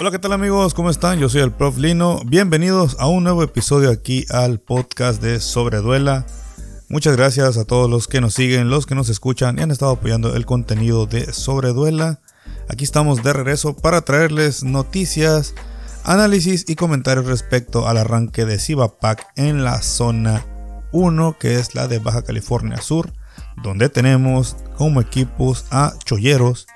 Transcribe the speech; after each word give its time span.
Hola, 0.00 0.12
¿qué 0.12 0.20
tal 0.20 0.32
amigos? 0.32 0.74
¿Cómo 0.74 0.90
están? 0.90 1.18
Yo 1.18 1.28
soy 1.28 1.40
el 1.40 1.50
Prof 1.50 1.76
Lino. 1.76 2.20
Bienvenidos 2.24 2.96
a 3.00 3.08
un 3.08 3.24
nuevo 3.24 3.42
episodio 3.42 3.90
aquí 3.90 4.26
al 4.30 4.60
podcast 4.60 5.20
de 5.20 5.40
Sobreduela. 5.40 6.24
Muchas 6.88 7.16
gracias 7.16 7.56
a 7.56 7.64
todos 7.64 7.90
los 7.90 8.06
que 8.06 8.20
nos 8.20 8.34
siguen, 8.34 8.70
los 8.70 8.86
que 8.86 8.94
nos 8.94 9.08
escuchan 9.08 9.58
y 9.58 9.62
han 9.62 9.72
estado 9.72 9.90
apoyando 9.90 10.36
el 10.36 10.46
contenido 10.46 11.06
de 11.06 11.32
Sobreduela. 11.32 12.20
Aquí 12.68 12.84
estamos 12.84 13.24
de 13.24 13.32
regreso 13.32 13.74
para 13.74 14.02
traerles 14.02 14.62
noticias, 14.62 15.56
análisis 16.04 16.64
y 16.68 16.76
comentarios 16.76 17.26
respecto 17.26 17.88
al 17.88 17.96
arranque 17.96 18.44
de 18.44 18.60
Cibapac 18.60 19.26
en 19.34 19.64
la 19.64 19.82
zona 19.82 20.46
1, 20.92 21.38
que 21.40 21.56
es 21.56 21.74
la 21.74 21.88
de 21.88 21.98
Baja 21.98 22.22
California 22.22 22.80
Sur, 22.80 23.12
donde 23.64 23.88
tenemos 23.88 24.56
como 24.76 25.00
equipos 25.00 25.64
a 25.72 25.94
Cholleros 26.04 26.68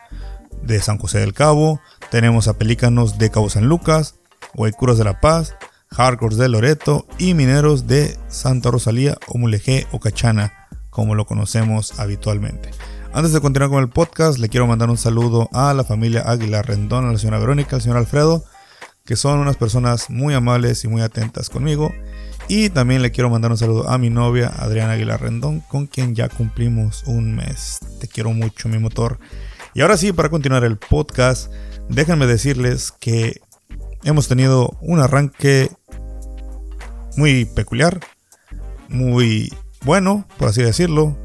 de 0.64 0.80
San 0.80 0.98
José 0.98 1.20
del 1.20 1.34
Cabo, 1.34 1.80
tenemos 2.12 2.46
a 2.46 2.58
Pelícanos 2.58 3.16
de 3.16 3.30
Cabo 3.30 3.48
San 3.48 3.68
Lucas, 3.68 4.16
Guaycuras 4.53 4.98
de 4.98 5.04
La 5.04 5.18
Paz, 5.18 5.57
Hardcore 5.89 6.36
de 6.36 6.50
Loreto 6.50 7.07
y 7.16 7.32
Mineros 7.32 7.86
de 7.86 8.18
Santa 8.29 8.70
Rosalía 8.70 9.16
o 9.29 9.39
Mulegé 9.39 9.86
o 9.93 9.98
Cachana, 9.98 10.68
como 10.90 11.14
lo 11.14 11.25
conocemos 11.25 11.98
habitualmente. 11.98 12.70
Antes 13.14 13.32
de 13.32 13.40
continuar 13.40 13.70
con 13.70 13.82
el 13.82 13.89
podcast, 13.89 14.39
le 14.39 14.50
quiero 14.50 14.67
mandar 14.67 14.90
un 14.90 14.98
saludo 14.98 15.48
a 15.54 15.72
la 15.72 15.84
familia 15.84 16.25
Águila 16.26 16.61
Rendón, 16.61 17.06
a 17.06 17.12
la 17.12 17.18
señora 17.18 17.39
Verónica, 17.39 17.76
al 17.76 17.82
señor 17.82 17.96
Alfredo, 17.96 18.44
que 19.06 19.17
son 19.17 19.39
unas 19.39 19.56
personas 19.56 20.11
muy 20.11 20.34
amables 20.34 20.84
y 20.84 20.89
muy 20.89 21.00
atentas 21.00 21.48
conmigo. 21.48 21.94
Y 22.46 22.68
también 22.68 23.00
le 23.00 23.11
quiero 23.11 23.31
mandar 23.31 23.53
un 23.53 23.56
saludo 23.56 23.89
a 23.89 23.96
mi 23.96 24.11
novia 24.11 24.53
Adriana 24.58 24.92
Aguilar 24.92 25.22
Rendón, 25.22 25.61
con 25.61 25.86
quien 25.86 26.14
ya 26.14 26.29
cumplimos 26.29 27.04
un 27.06 27.34
mes. 27.34 27.79
Te 28.00 28.06
quiero 28.06 28.34
mucho, 28.34 28.68
mi 28.68 28.76
motor. 28.76 29.18
Y 29.72 29.81
ahora 29.81 29.96
sí, 29.96 30.12
para 30.12 30.29
continuar 30.29 30.64
el 30.64 30.76
podcast, 30.76 31.50
déjenme 31.89 32.27
decirles 32.27 32.92
que 32.92 33.41
hemos 34.05 34.29
tenido 34.29 34.77
un 34.81 35.01
arranque 35.01 35.70
muy 37.17 37.45
peculiar, 37.45 38.01
muy 38.89 39.53
bueno, 39.84 40.25
por 40.39 40.48
así 40.48 40.62
decirlo. 40.62 41.17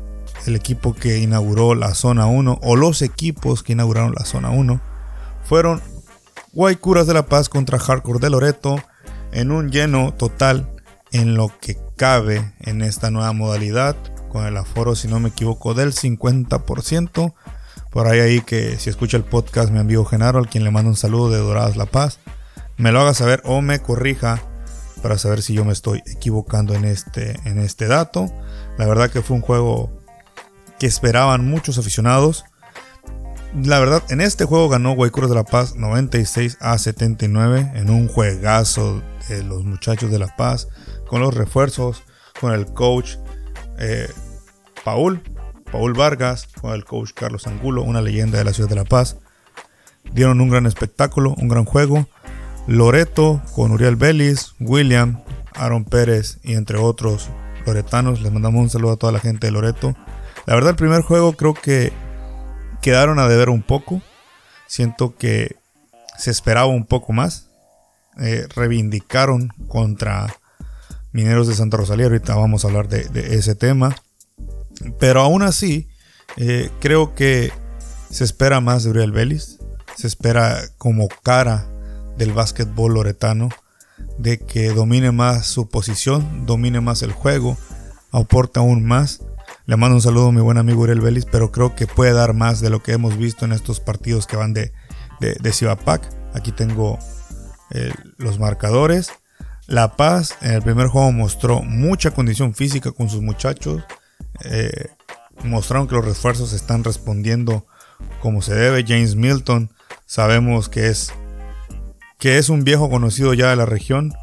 El 0.45 0.55
equipo 0.55 0.93
que 0.93 1.17
inauguró 1.17 1.75
la 1.75 1.93
zona 1.93 2.27
1, 2.27 2.59
o 2.61 2.75
los 2.75 3.01
equipos 3.01 3.63
que 3.63 3.73
inauguraron 3.73 4.13
la 4.17 4.23
zona 4.23 4.49
1, 4.49 4.79
fueron 5.43 5.81
Guaycuras 6.53 7.05
de 7.05 7.13
la 7.13 7.25
Paz 7.25 7.49
contra 7.49 7.79
Hardcore 7.79 8.19
de 8.19 8.29
Loreto 8.29 8.81
en 9.31 9.51
un 9.51 9.71
lleno 9.71 10.13
total 10.13 10.69
en 11.11 11.35
lo 11.35 11.51
que 11.59 11.77
cabe 11.95 12.53
en 12.59 12.81
esta 12.81 13.11
nueva 13.11 13.33
modalidad, 13.33 13.95
con 14.29 14.45
el 14.45 14.57
aforo, 14.57 14.95
si 14.95 15.07
no 15.07 15.19
me 15.19 15.29
equivoco, 15.29 15.73
del 15.73 15.93
50%. 15.93 17.33
Por 17.97 18.07
ahí 18.07 18.19
ahí 18.19 18.41
que 18.41 18.77
si 18.77 18.91
escucha 18.91 19.17
el 19.17 19.23
podcast 19.23 19.71
mi 19.71 19.79
amigo 19.79 20.05
Genaro, 20.05 20.37
al 20.37 20.47
quien 20.47 20.63
le 20.63 20.69
mando 20.69 20.91
un 20.91 20.95
saludo 20.95 21.31
de 21.31 21.39
Doradas 21.39 21.77
La 21.77 21.87
Paz, 21.87 22.19
me 22.77 22.91
lo 22.91 23.01
haga 23.01 23.15
saber 23.15 23.41
o 23.43 23.59
me 23.63 23.79
corrija 23.79 24.39
para 25.01 25.17
saber 25.17 25.41
si 25.41 25.55
yo 25.55 25.65
me 25.65 25.73
estoy 25.73 26.03
equivocando 26.05 26.75
en 26.75 26.85
este, 26.85 27.39
en 27.45 27.57
este 27.57 27.87
dato. 27.87 28.31
La 28.77 28.85
verdad 28.85 29.09
que 29.09 29.23
fue 29.23 29.35
un 29.35 29.41
juego 29.41 29.89
que 30.77 30.85
esperaban 30.85 31.49
muchos 31.49 31.79
aficionados. 31.79 32.45
La 33.63 33.79
verdad, 33.79 34.03
en 34.09 34.21
este 34.21 34.45
juego 34.45 34.69
ganó 34.69 34.93
Guaycuras 34.93 35.31
de 35.31 35.35
La 35.35 35.43
Paz 35.43 35.75
96 35.75 36.59
a 36.61 36.77
79 36.77 37.71
en 37.73 37.89
un 37.89 38.09
juegazo 38.09 39.01
de 39.27 39.41
los 39.41 39.63
muchachos 39.63 40.11
de 40.11 40.19
La 40.19 40.35
Paz, 40.35 40.67
con 41.07 41.21
los 41.21 41.33
refuerzos, 41.33 42.03
con 42.39 42.53
el 42.53 42.67
coach 42.67 43.15
eh, 43.79 44.07
Paul, 44.85 45.19
Paul 45.71 45.93
Vargas, 45.93 46.47
con 46.61 46.73
el 46.73 46.85
coach 46.85 47.11
Carlos 47.13 47.47
Angulo, 47.47 47.83
una 47.83 48.01
leyenda 48.01 48.37
de 48.37 48.43
la 48.43 48.53
ciudad 48.53 48.69
de 48.69 48.75
La 48.75 48.85
Paz. 48.85 49.17
Dieron 50.13 50.41
un 50.41 50.49
gran 50.49 50.65
espectáculo, 50.65 51.35
un 51.37 51.47
gran 51.47 51.65
juego. 51.65 52.07
Loreto 52.67 53.41
con 53.55 53.71
Uriel 53.71 53.95
Vélez, 53.95 54.53
William, 54.59 55.23
Aaron 55.55 55.85
Pérez 55.85 56.39
y 56.43 56.53
entre 56.53 56.77
otros 56.77 57.29
loretanos. 57.65 58.21
Les 58.21 58.31
mandamos 58.31 58.61
un 58.61 58.69
saludo 58.69 58.93
a 58.93 58.97
toda 58.97 59.13
la 59.13 59.19
gente 59.19 59.47
de 59.47 59.51
Loreto. 59.51 59.95
La 60.45 60.55
verdad, 60.55 60.71
el 60.71 60.75
primer 60.75 61.01
juego 61.01 61.33
creo 61.33 61.53
que 61.53 61.91
quedaron 62.81 63.19
a 63.19 63.27
deber 63.27 63.49
un 63.49 63.63
poco. 63.63 64.01
Siento 64.67 65.15
que 65.15 65.55
se 66.17 66.31
esperaba 66.31 66.67
un 66.67 66.85
poco 66.85 67.13
más. 67.13 67.49
Eh, 68.19 68.47
reivindicaron 68.55 69.49
contra 69.67 70.35
Mineros 71.11 71.47
de 71.47 71.55
Santa 71.55 71.77
Rosalía. 71.77 72.07
Ahorita 72.07 72.35
vamos 72.35 72.63
a 72.63 72.67
hablar 72.67 72.87
de, 72.87 73.35
ese 73.35 73.55
tema. 73.55 73.95
Pero 74.99 75.21
aún 75.21 75.43
así, 75.43 75.87
eh, 76.37 76.69
creo 76.79 77.15
que 77.15 77.51
se 78.09 78.23
espera 78.23 78.61
más 78.61 78.83
de 78.83 78.91
Uriel 78.91 79.11
Vélez. 79.11 79.57
Se 79.95 80.07
espera 80.07 80.59
como 80.77 81.07
cara 81.23 81.67
del 82.17 82.33
básquetbol 82.33 82.93
loretano, 82.93 83.49
de 84.17 84.39
que 84.39 84.69
domine 84.69 85.11
más 85.11 85.45
su 85.47 85.69
posición, 85.69 86.45
domine 86.45 86.81
más 86.81 87.01
el 87.01 87.11
juego, 87.11 87.57
aporta 88.11 88.59
aún 88.59 88.83
más. 88.83 89.21
Le 89.65 89.75
mando 89.75 89.95
un 89.95 90.01
saludo 90.01 90.27
a 90.27 90.31
mi 90.31 90.41
buen 90.41 90.57
amigo 90.57 90.81
Uriel 90.81 91.01
Vélez, 91.01 91.25
pero 91.29 91.51
creo 91.51 91.75
que 91.75 91.87
puede 91.87 92.13
dar 92.13 92.33
más 92.33 92.61
de 92.61 92.69
lo 92.69 92.81
que 92.81 92.93
hemos 92.93 93.17
visto 93.17 93.45
en 93.45 93.53
estos 93.53 93.79
partidos 93.79 94.27
que 94.27 94.37
van 94.37 94.53
de, 94.53 94.71
de, 95.19 95.35
de 95.35 96.07
Aquí 96.33 96.51
tengo 96.51 96.99
eh, 97.71 97.91
los 98.17 98.39
marcadores. 98.39 99.11
La 99.65 99.97
Paz 99.97 100.37
en 100.41 100.51
el 100.51 100.61
primer 100.61 100.87
juego 100.87 101.11
mostró 101.11 101.61
mucha 101.61 102.11
condición 102.11 102.53
física 102.53 102.91
con 102.91 103.09
sus 103.09 103.21
muchachos. 103.21 103.83
Eh, 104.43 104.89
mostraron 105.43 105.87
que 105.87 105.95
los 105.95 106.05
refuerzos 106.05 106.53
están 106.53 106.83
respondiendo 106.83 107.65
como 108.21 108.41
se 108.41 108.55
debe. 108.55 108.85
James 108.87 109.15
Milton 109.15 109.71
sabemos 110.05 110.69
que 110.69 110.87
es 110.87 111.13
que 112.19 112.37
es 112.37 112.49
un 112.49 112.63
viejo 112.63 112.89
conocido 112.89 113.33
ya 113.33 113.49
de 113.49 113.55
la 113.55 113.65
región. 113.65 114.13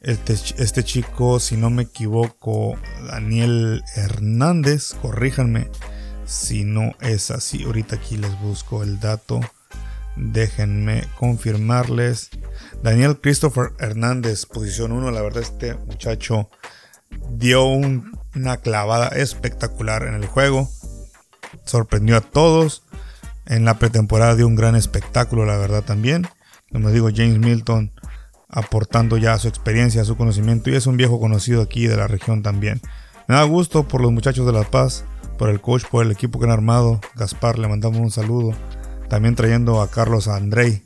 Este, 0.00 0.32
este, 0.32 0.82
chico, 0.82 1.38
si 1.40 1.56
no 1.56 1.70
me 1.70 1.82
equivoco, 1.82 2.76
Daniel 3.06 3.82
Hernández, 3.94 4.94
corríjanme 5.00 5.68
si 6.24 6.64
no 6.64 6.92
es 7.00 7.30
así. 7.30 7.64
Ahorita 7.64 7.96
aquí 7.96 8.16
les 8.16 8.38
busco 8.40 8.82
el 8.82 8.98
dato. 8.98 9.40
Déjenme 10.16 11.04
confirmarles. 11.18 12.30
Daniel 12.82 13.20
Christopher 13.20 13.72
Hernández, 13.78 14.46
posición 14.46 14.92
1. 14.92 15.10
La 15.10 15.22
verdad, 15.22 15.42
este 15.42 15.74
muchacho 15.74 16.48
dio 17.30 17.64
una 18.34 18.58
clavada 18.58 19.08
espectacular 19.08 20.04
en 20.04 20.14
el 20.14 20.26
juego. 20.26 20.68
Sorprendió 21.64 22.16
a 22.16 22.20
todos. 22.20 22.84
En 23.46 23.64
la 23.64 23.78
pretemporada 23.78 24.36
dio 24.36 24.46
un 24.46 24.54
gran 24.54 24.76
espectáculo, 24.76 25.44
la 25.44 25.56
verdad 25.56 25.82
también 25.82 26.28
como 26.72 26.90
digo, 26.90 27.08
James 27.14 27.38
Milton 27.38 27.92
aportando 28.48 29.16
ya 29.16 29.38
su 29.38 29.48
experiencia, 29.48 30.04
su 30.04 30.16
conocimiento 30.16 30.70
y 30.70 30.74
es 30.74 30.86
un 30.86 30.96
viejo 30.96 31.20
conocido 31.20 31.62
aquí 31.62 31.86
de 31.86 31.96
la 31.96 32.08
región 32.08 32.42
también. 32.42 32.80
Me 33.28 33.36
da 33.36 33.44
gusto 33.44 33.86
por 33.86 34.00
los 34.00 34.10
muchachos 34.10 34.46
de 34.46 34.52
La 34.52 34.64
Paz, 34.64 35.04
por 35.38 35.50
el 35.50 35.60
coach, 35.60 35.84
por 35.84 36.04
el 36.04 36.10
equipo 36.10 36.38
que 36.38 36.46
han 36.46 36.52
armado. 36.52 37.00
Gaspar, 37.14 37.58
le 37.58 37.68
mandamos 37.68 38.00
un 38.00 38.10
saludo. 38.10 38.52
También 39.08 39.36
trayendo 39.36 39.80
a 39.80 39.90
Carlos 39.90 40.26
Andrei 40.26 40.82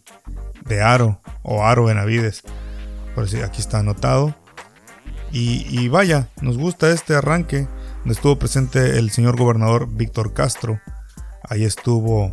de 0.66 0.82
Aro 0.82 1.20
o 1.42 1.64
Aro 1.64 1.84
Benavides. 1.84 2.42
Por 3.14 3.28
si 3.28 3.40
aquí 3.40 3.60
está 3.60 3.78
anotado. 3.78 4.34
Y, 5.36 5.88
vaya, 5.88 6.28
nos 6.40 6.56
gusta 6.56 6.90
este 6.90 7.16
arranque. 7.16 7.66
Donde 7.98 8.14
estuvo 8.14 8.38
presente 8.38 8.98
el 8.98 9.10
señor 9.10 9.36
gobernador 9.36 9.88
Víctor 9.90 10.32
Castro. 10.32 10.80
Ahí 11.42 11.64
estuvo 11.64 12.32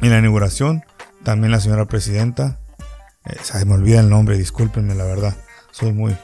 en 0.00 0.10
la 0.10 0.18
inauguración 0.18 0.82
también 1.24 1.50
la 1.50 1.60
señora 1.60 1.86
presidenta. 1.86 2.58
Eh, 3.26 3.36
se 3.42 3.64
me 3.64 3.74
olvida 3.74 4.00
el 4.00 4.08
nombre, 4.08 4.38
discúlpenme 4.38 4.94
la 4.94 5.04
verdad. 5.04 5.36
Soy 5.72 5.92
muy, 5.92 6.16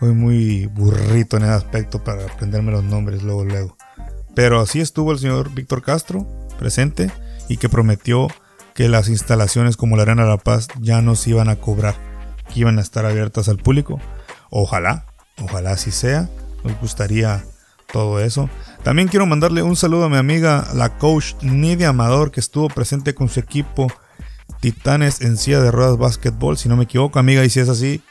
soy 0.00 0.12
muy 0.12 0.66
burrito 0.66 1.36
en 1.36 1.44
ese 1.44 1.52
aspecto 1.52 2.02
para 2.02 2.24
aprenderme 2.24 2.72
los 2.72 2.82
nombres 2.82 3.22
luego, 3.22 3.44
luego. 3.44 3.76
Pero 4.34 4.60
así 4.60 4.80
estuvo 4.80 5.12
el 5.12 5.18
señor 5.18 5.54
Víctor 5.54 5.82
Castro 5.82 6.26
presente 6.58 7.10
y 7.48 7.58
que 7.58 7.68
prometió 7.68 8.28
que 8.74 8.88
las 8.88 9.08
instalaciones 9.08 9.76
como 9.76 9.96
la 9.96 10.02
Arena 10.02 10.24
de 10.24 10.30
la 10.30 10.38
Paz 10.38 10.68
ya 10.80 11.00
no 11.00 11.14
se 11.14 11.30
iban 11.30 11.48
a 11.48 11.56
cobrar, 11.56 11.94
que 12.52 12.60
iban 12.60 12.78
a 12.78 12.82
estar 12.82 13.06
abiertas 13.06 13.48
al 13.48 13.58
público. 13.58 14.00
Ojalá, 14.50 15.06
ojalá 15.42 15.72
así 15.72 15.90
sea. 15.90 16.28
Nos 16.64 16.78
gustaría 16.80 17.44
todo 17.92 18.20
eso. 18.20 18.50
También 18.82 19.08
quiero 19.08 19.26
mandarle 19.26 19.62
un 19.62 19.76
saludo 19.76 20.04
a 20.04 20.08
mi 20.08 20.16
amiga, 20.16 20.68
la 20.74 20.98
coach 20.98 21.34
Nidia 21.42 21.90
Amador, 21.90 22.30
que 22.30 22.40
estuvo 22.40 22.68
presente 22.68 23.14
con 23.14 23.28
su 23.28 23.40
equipo 23.40 23.88
Titanes 24.60 25.20
en 25.20 25.36
silla 25.36 25.60
de 25.60 25.70
ruedas 25.70 25.98
básquetbol, 25.98 26.56
si 26.56 26.68
no 26.68 26.76
me 26.76 26.84
equivoco, 26.84 27.18
amiga, 27.18 27.44
y 27.44 27.50
si 27.50 27.60
es 27.60 27.68
así, 27.68 28.02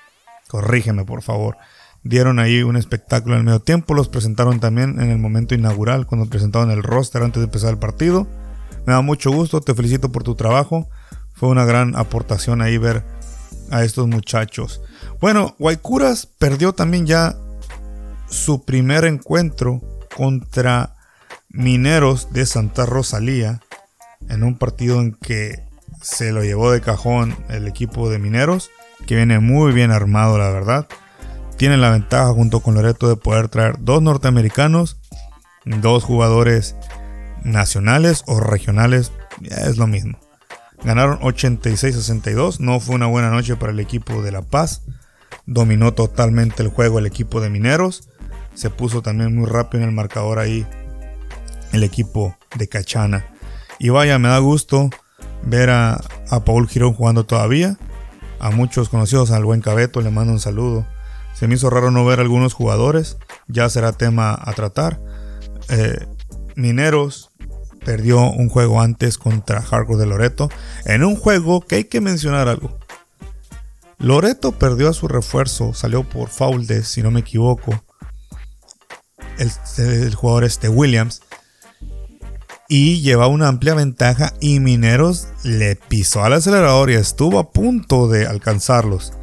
corrígeme 0.48 1.06
por 1.06 1.22
favor. 1.22 1.58
Dieron 2.04 2.40
ahí 2.40 2.62
un 2.62 2.78
espectáculo 2.78 3.36
en 3.36 3.40
el 3.40 3.46
medio 3.46 3.60
tiempo, 3.60 3.94
los 3.94 4.10
presentaron 4.10 4.60
también 4.60 5.00
en 5.00 5.10
el 5.10 5.18
momento 5.18 5.56
inaugural, 5.56 6.06
cuando 6.06 6.30
presentaron 6.30 6.72
el 6.72 6.84
roster 6.84 7.24
antes 7.24 7.40
de 7.42 7.46
empezar 7.46 7.72
el 7.72 7.80
partido. 7.80 8.28
Me 8.86 8.94
da 8.94 9.02
mucho 9.02 9.32
gusto, 9.32 9.62
te 9.62 9.74
felicito 9.74 10.12
por 10.12 10.24
tu 10.24 10.36
trabajo. 10.36 10.88
Fue 11.34 11.50
una 11.50 11.66
gran 11.66 11.96
aportación 11.96 12.62
ahí 12.62 12.78
ver 12.78 13.04
a 13.72 13.84
estos 13.84 14.08
muchachos. 14.08 14.82
Bueno, 15.22 15.56
Guaycuras 15.60 16.26
perdió 16.26 16.74
también 16.74 17.06
ya 17.06 17.36
su 18.30 18.66
primer 18.66 19.06
encuentro 19.06 19.82
contra 20.16 20.96
Mineros 21.50 22.34
de 22.34 22.46
Santa 22.46 22.86
Rosalía 22.86 23.62
en 24.30 24.44
un 24.44 24.58
partido 24.58 25.00
en 25.00 25.14
que 25.14 25.64
se 26.02 26.32
lo 26.32 26.44
llevó 26.44 26.72
de 26.72 26.82
cajón 26.82 27.36
el 27.50 27.68
equipo 27.68 28.10
de 28.10 28.20
Mineros, 28.20 28.70
que 29.08 29.16
viene 29.16 29.40
muy 29.40 29.72
bien 29.74 29.92
armado, 29.92 30.38
la 30.38 30.52
verdad. 30.52 30.88
Tienen 31.58 31.82
la 31.82 31.92
ventaja 31.92 32.32
junto 32.34 32.60
con 32.60 32.76
Loreto 32.76 33.08
de 33.08 33.16
poder 33.16 33.48
traer 33.48 33.78
dos 33.80 34.02
norteamericanos, 34.02 34.98
dos 35.66 36.04
jugadores 36.04 36.76
nacionales 37.44 38.24
o 38.28 38.40
regionales, 38.40 39.12
es 39.42 39.78
lo 39.78 39.88
mismo. 39.88 40.20
Ganaron 40.84 41.20
86-62, 41.22 42.60
no 42.60 42.80
fue 42.80 42.96
una 42.96 43.08
buena 43.08 43.30
noche 43.30 43.56
para 43.56 43.72
el 43.72 43.80
equipo 43.80 44.22
de 44.22 44.32
La 44.32 44.42
Paz. 44.42 44.84
Dominó 45.46 45.94
totalmente 45.94 46.64
el 46.64 46.70
juego 46.70 47.00
el 47.00 47.06
equipo 47.06 47.42
de 47.42 47.50
Mineros. 47.50 48.10
Se 48.54 48.70
puso 48.70 49.02
también 49.02 49.36
muy 49.36 49.48
rápido 49.48 49.84
en 49.84 49.90
el 49.90 49.96
marcador 49.96 50.40
ahí 50.40 50.66
el 51.72 51.84
equipo 51.84 52.38
de 52.58 52.68
Cachana. 52.68 53.26
Y 53.80 53.90
vaya, 53.90 54.18
me 54.20 54.30
da 54.30 54.40
gusto 54.40 54.90
ver 55.44 55.70
a, 55.70 56.02
Paul 56.46 56.68
Girón 56.68 56.94
jugando 56.94 57.26
todavía. 57.26 57.78
A 58.40 58.52
muchos 58.52 58.90
conocidos, 58.90 59.32
al 59.32 59.46
buen 59.46 59.62
Cabeto, 59.62 60.02
le 60.02 60.12
mando 60.12 60.34
un 60.34 60.40
saludo. 60.40 60.86
Se 61.34 61.48
me 61.48 61.56
hizo 61.56 61.70
raro 61.70 61.92
no 61.92 62.06
ver 62.06 62.20
algunos 62.20 62.54
jugadores. 62.54 63.18
Ya 63.48 63.70
será 63.70 63.92
tema 63.92 64.38
a 64.40 64.54
tratar. 64.54 65.00
Eh, 65.70 66.08
Mineros 66.56 67.32
perdió 67.84 68.22
un 68.32 68.50
juego 68.50 68.82
antes 68.82 69.18
contra 69.18 69.62
Hardcore 69.62 70.00
de 70.00 70.06
Loreto. 70.06 70.50
En 70.86 71.04
un 71.04 71.16
juego 71.16 71.62
que 71.62 71.76
hay 71.76 71.84
que 71.86 72.02
mencionar 72.02 72.48
algo. 72.48 72.78
Loreto 74.06 74.52
perdió 74.52 74.88
a 74.88 74.94
su 74.94 75.08
refuerzo, 75.08 75.74
salió 75.74 76.04
por 76.04 76.30
foul 76.30 76.68
de, 76.68 76.84
si 76.84 77.02
no 77.02 77.10
me 77.10 77.22
equivoco, 77.22 77.84
el, 79.40 80.14
jugador 80.14 80.44
este 80.44 80.70
Williams 80.70 81.24
y 82.70 83.02
lleva 83.02 83.26
una 83.26 83.48
amplia 83.48 83.74
ventaja 83.74 84.34
y 84.40 84.60
Mineros 84.60 85.30
le 85.44 85.76
pisó 85.76 86.24
al 86.24 86.34
acelerador 86.34 86.92
y 86.92 86.94
estuvo 86.94 87.40
a 87.40 87.52
punto 87.52 88.08
de 88.08 88.28
alcanzarlos. 88.28 89.14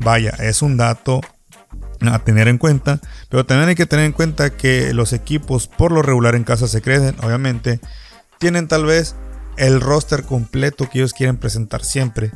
Vaya, 0.00 0.34
es 0.38 0.60
un 0.60 0.76
dato 0.76 1.22
a 2.02 2.18
tener 2.18 2.48
en 2.48 2.58
cuenta, 2.58 3.00
pero 3.30 3.46
también 3.46 3.70
hay 3.70 3.74
que 3.74 3.86
tener 3.86 4.04
en 4.04 4.12
cuenta 4.12 4.50
que 4.50 4.92
los 4.92 5.14
equipos 5.14 5.66
por 5.66 5.92
lo 5.92 6.02
regular 6.02 6.34
en 6.34 6.44
casa 6.44 6.68
se 6.68 6.82
crecen, 6.82 7.16
obviamente, 7.22 7.80
tienen 8.38 8.68
tal 8.68 8.84
vez 8.84 9.14
el 9.56 9.80
roster 9.80 10.24
completo 10.24 10.90
que 10.90 10.98
ellos 10.98 11.14
quieren 11.14 11.38
presentar 11.38 11.82
siempre, 11.82 12.32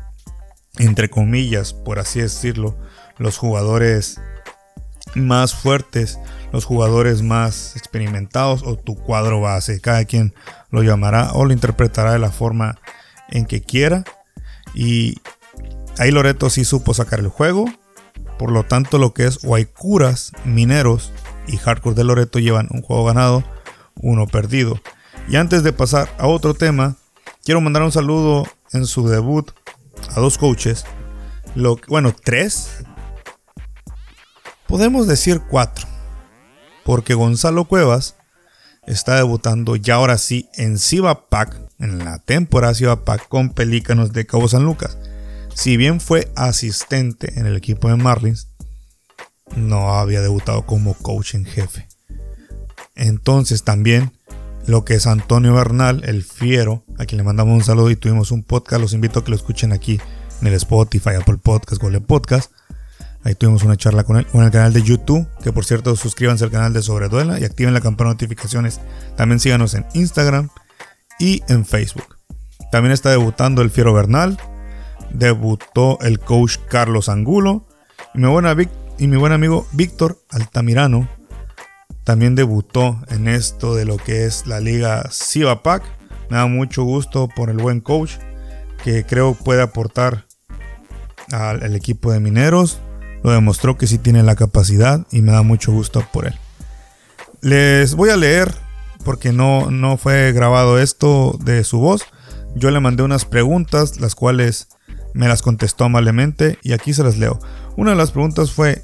entre 0.81 1.11
comillas, 1.11 1.73
por 1.75 1.99
así 1.99 2.21
decirlo, 2.21 2.77
los 3.19 3.37
jugadores 3.37 4.21
más 5.15 5.55
fuertes, 5.55 6.19
los 6.53 6.65
jugadores 6.65 7.23
más 7.23 7.77
experimentados 7.77 8.63
o 8.63 8.77
tu 8.77 8.97
cuadro 8.97 9.41
base. 9.41 9.81
Cada 9.81 10.05
quien 10.05 10.35
lo 10.71 10.83
llamará 10.83 11.33
o 11.33 11.45
lo 11.45 11.53
interpretará 11.53 12.13
de 12.13 12.19
la 12.19 12.31
forma 12.31 12.79
en 13.29 13.47
que 13.47 13.61
quiera. 13.61 14.05
Y 14.75 15.21
ahí 15.99 16.11
Loreto 16.11 16.49
sí 16.49 16.65
supo 16.65 16.95
sacar 16.95 17.21
el 17.21 17.29
juego. 17.29 17.67
Por 18.39 18.51
lo 18.51 18.65
tanto, 18.65 18.99
lo 18.99 19.13
que 19.13 19.27
es 19.27 19.43
Guaycuras, 19.43 20.33
Mineros 20.45 21.13
y 21.47 21.59
Hardcore 21.59 21.97
de 21.97 22.05
Loreto 22.05 22.39
llevan 22.39 22.69
un 22.71 22.81
juego 22.81 23.05
ganado, 23.05 23.45
uno 23.97 24.27
perdido. 24.27 24.81
Y 25.29 25.37
antes 25.37 25.63
de 25.63 25.75
pasar 25.75 26.09
a 26.19 26.27
otro 26.27 26.55
tema, 26.55 26.97
quiero 27.45 27.61
mandar 27.61 27.83
un 27.83 27.93
saludo 27.93 28.47
en 28.73 28.87
su 28.87 29.09
debut 29.09 29.51
a 30.09 30.21
dos 30.21 30.39
coaches. 30.39 30.85
Lo, 31.55 31.79
bueno, 31.89 32.15
tres. 32.25 32.85
Podemos 34.67 35.07
decir 35.07 35.41
cuatro 35.51 35.87
porque 36.85 37.15
Gonzalo 37.15 37.67
Cuevas 37.67 38.17
está 38.87 39.17
debutando 39.17 39.77
ya 39.77 39.95
ahora 39.95 40.19
sí 40.19 40.49
en 40.55 40.79
Siva 40.79 41.29
Pack, 41.29 41.57
en 41.79 41.99
la 42.05 42.19
temporada 42.19 42.75
Siva 42.75 43.05
Pack 43.05 43.29
con 43.29 43.51
Pelícanos 43.51 44.13
de 44.13 44.27
Cabo 44.27 44.49
San 44.49 44.65
Lucas. 44.65 44.99
Si 45.55 45.77
bien 45.77 46.01
fue 46.01 46.31
asistente 46.37 47.39
en 47.39 47.47
el 47.47 47.57
equipo 47.57 47.89
de 47.89 47.97
Marlins, 47.97 48.49
no 49.57 49.95
había 49.95 50.21
debutado 50.21 50.67
como 50.67 50.95
coach 50.95 51.35
en 51.35 51.45
jefe. 51.45 51.89
Entonces 52.95 53.63
también 53.63 54.13
lo 54.67 54.85
que 54.85 54.95
es 54.95 55.07
Antonio 55.07 55.55
Bernal, 55.55 56.03
el 56.05 56.23
fiero, 56.23 56.85
a 56.99 57.05
quien 57.05 57.19
le 57.19 57.25
mandamos 57.25 57.55
un 57.55 57.65
saludo 57.65 57.91
y 57.91 57.97
tuvimos 57.97 58.31
un 58.31 58.43
podcast, 58.43 58.81
los 58.81 58.93
invito 58.93 59.21
a 59.21 59.25
que 59.25 59.31
lo 59.31 59.37
escuchen 59.37 59.73
aquí 59.73 60.01
en 60.41 60.47
el 60.47 60.55
Spotify, 60.55 61.11
Apple 61.21 61.39
Podcast, 61.43 61.81
Google 61.81 62.01
Podcast. 62.01 62.53
Ahí 63.23 63.35
tuvimos 63.35 63.63
una 63.65 63.77
charla 63.77 64.05
con 64.05 64.17
él, 64.17 64.27
con 64.27 64.45
el 64.45 64.51
canal 64.51 64.73
de 64.73 64.83
YouTube, 64.83 65.27
que 65.43 65.53
por 65.53 65.65
cierto 65.65 65.95
suscríbanse 65.95 66.45
al 66.45 66.51
canal 66.51 66.73
de 66.73 66.83
Sobreduela 66.83 67.39
y 67.39 67.45
activen 67.45 67.75
la 67.75 67.81
campana 67.81 68.11
de 68.11 68.15
notificaciones. 68.15 68.81
También 69.17 69.41
síganos 69.41 69.75
en 69.75 69.85
Instagram 69.93 70.49
y 71.19 71.43
en 71.49 71.67
Facebook. 71.67 72.17
También 72.73 72.93
está 72.93 73.11
debutando 73.11 73.63
el 73.63 73.71
Fiero 73.71 73.93
Bernal, 73.93 74.39
debutó 75.13 75.99
el 76.01 76.19
coach 76.21 76.57
Carlos 76.69 77.09
Angulo 77.09 77.67
y 78.15 78.19
mi, 78.19 78.29
y 78.99 79.07
mi 79.07 79.17
buen 79.17 79.33
amigo 79.33 79.67
Víctor 79.73 80.19
Altamirano 80.31 81.20
también 82.11 82.35
debutó 82.35 82.99
en 83.07 83.29
esto 83.29 83.77
de 83.77 83.85
lo 83.85 83.97
que 83.97 84.25
es 84.27 84.45
la 84.45 84.59
liga 84.59 85.09
Siva 85.13 85.63
Pack. 85.63 85.85
Me 86.29 86.39
da 86.39 86.47
mucho 86.47 86.83
gusto 86.83 87.29
por 87.29 87.51
el 87.51 87.59
buen 87.59 87.81
coach 87.81 88.15
que 88.83 89.07
creo 89.07 89.35
puede 89.35 89.63
aportar 89.63 90.27
al 91.31 91.77
equipo 91.77 92.11
de 92.11 92.19
mineros 92.19 92.81
lo 93.23 93.31
demostró 93.31 93.79
que 93.79 93.87
sí 93.87 93.97
tiene 93.97 94.25
la 94.25 94.35
capacidad 94.35 95.07
y 95.13 95.23
me 95.23 95.31
da 95.31 95.43
mucho 95.43 95.71
gusto 95.71 96.05
por 96.13 96.27
él. 96.27 96.35
Les 97.43 97.95
voy 97.95 98.11
a 98.11 98.17
leer, 98.17 98.53
porque 99.05 99.33
no, 99.33 99.71
no 99.71 99.97
fue 99.97 100.33
grabado 100.33 100.81
esto 100.81 101.39
de 101.39 101.63
su 101.63 101.79
voz. 101.79 102.07
Yo 102.57 102.73
le 102.73 102.81
mandé 102.81 103.05
unas 103.05 103.25
preguntas, 103.25 104.01
las 104.01 104.17
cuales 104.17 104.67
me 105.15 105.29
las 105.29 105.43
contestó 105.43 105.85
amablemente 105.85 106.59
y 106.65 106.73
aquí 106.73 106.93
se 106.93 107.05
las 107.05 107.19
leo. 107.19 107.39
Una 107.77 107.93
de 107.93 107.97
las 107.97 108.11
preguntas 108.11 108.51
fue, 108.51 108.83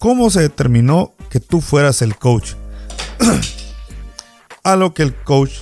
¿cómo 0.00 0.30
se 0.30 0.40
determinó 0.40 1.12
que 1.28 1.38
tú 1.40 1.60
fueras 1.60 2.00
el 2.02 2.16
coach? 2.16 2.54
a 4.64 4.74
lo 4.74 4.94
que 4.94 5.02
el 5.02 5.14
coach 5.14 5.52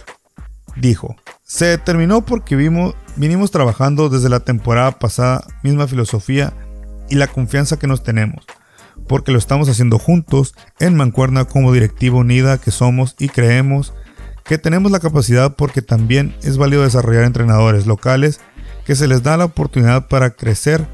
dijo, 0.76 1.16
se 1.42 1.66
determinó 1.66 2.24
porque 2.24 2.54
vimos, 2.54 2.94
vinimos 3.16 3.50
trabajando 3.50 4.08
desde 4.08 4.28
la 4.28 4.40
temporada 4.40 4.92
pasada, 5.00 5.44
misma 5.64 5.88
filosofía 5.88 6.54
y 7.10 7.16
la 7.16 7.26
confianza 7.26 7.78
que 7.80 7.88
nos 7.88 8.04
tenemos, 8.04 8.44
porque 9.08 9.32
lo 9.32 9.38
estamos 9.38 9.68
haciendo 9.68 9.98
juntos 9.98 10.54
en 10.78 10.94
Mancuerna 10.94 11.44
como 11.44 11.72
directiva 11.72 12.18
unida 12.18 12.58
que 12.58 12.70
somos 12.70 13.16
y 13.18 13.28
creemos 13.28 13.92
que 14.44 14.56
tenemos 14.56 14.92
la 14.92 15.00
capacidad 15.00 15.56
porque 15.56 15.82
también 15.82 16.34
es 16.42 16.58
válido 16.58 16.84
desarrollar 16.84 17.24
entrenadores 17.24 17.86
locales 17.86 18.40
que 18.86 18.94
se 18.94 19.08
les 19.08 19.24
da 19.24 19.36
la 19.36 19.46
oportunidad 19.46 20.06
para 20.06 20.30
crecer 20.30 20.86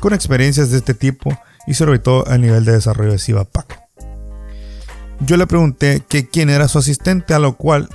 con 0.00 0.14
experiencias 0.14 0.70
de 0.70 0.78
este 0.78 0.94
tipo 0.94 1.38
y 1.70 1.74
sobre 1.74 2.00
todo 2.00 2.28
a 2.28 2.36
nivel 2.36 2.64
de 2.64 2.72
desarrollo 2.72 3.12
de 3.12 3.20
Cibapac. 3.20 3.80
Yo 5.20 5.36
le 5.36 5.46
pregunté 5.46 6.02
que 6.08 6.28
quién 6.28 6.50
era 6.50 6.66
su 6.66 6.78
asistente, 6.78 7.32
a 7.32 7.38
lo 7.38 7.56
cual 7.56 7.88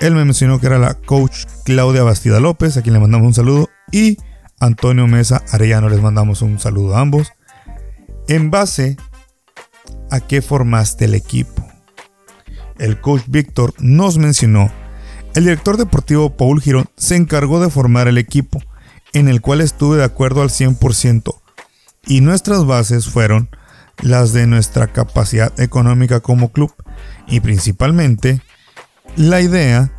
él 0.00 0.14
me 0.14 0.24
mencionó 0.24 0.60
que 0.60 0.68
era 0.68 0.78
la 0.78 0.94
coach 0.94 1.46
Claudia 1.64 2.04
Bastida 2.04 2.38
López, 2.38 2.76
a 2.76 2.82
quien 2.82 2.94
le 2.94 3.00
mandamos 3.00 3.26
un 3.26 3.34
saludo, 3.34 3.70
y 3.90 4.18
Antonio 4.60 5.08
Mesa 5.08 5.42
Arellano, 5.50 5.88
les 5.88 6.00
mandamos 6.00 6.42
un 6.42 6.60
saludo 6.60 6.96
a 6.96 7.00
ambos. 7.00 7.32
En 8.28 8.52
base 8.52 8.96
a 10.12 10.20
qué 10.20 10.40
formaste 10.40 11.06
el 11.06 11.14
equipo. 11.14 11.66
El 12.78 13.00
coach 13.00 13.22
Víctor 13.26 13.74
nos 13.80 14.16
mencionó, 14.16 14.70
el 15.34 15.42
director 15.42 15.76
deportivo 15.76 16.36
Paul 16.36 16.60
Girón 16.60 16.86
se 16.96 17.16
encargó 17.16 17.58
de 17.58 17.68
formar 17.68 18.06
el 18.06 18.16
equipo, 18.16 18.62
en 19.12 19.26
el 19.26 19.40
cual 19.40 19.60
estuve 19.60 19.96
de 19.96 20.04
acuerdo 20.04 20.40
al 20.40 20.50
100%, 20.50 21.34
y 22.08 22.22
nuestras 22.22 22.64
bases 22.64 23.06
fueron 23.06 23.50
las 24.02 24.32
de 24.32 24.46
nuestra 24.46 24.88
capacidad 24.88 25.58
económica 25.60 26.20
como 26.20 26.50
club, 26.50 26.72
y 27.28 27.40
principalmente 27.40 28.40
la 29.16 29.40
idea 29.40 29.92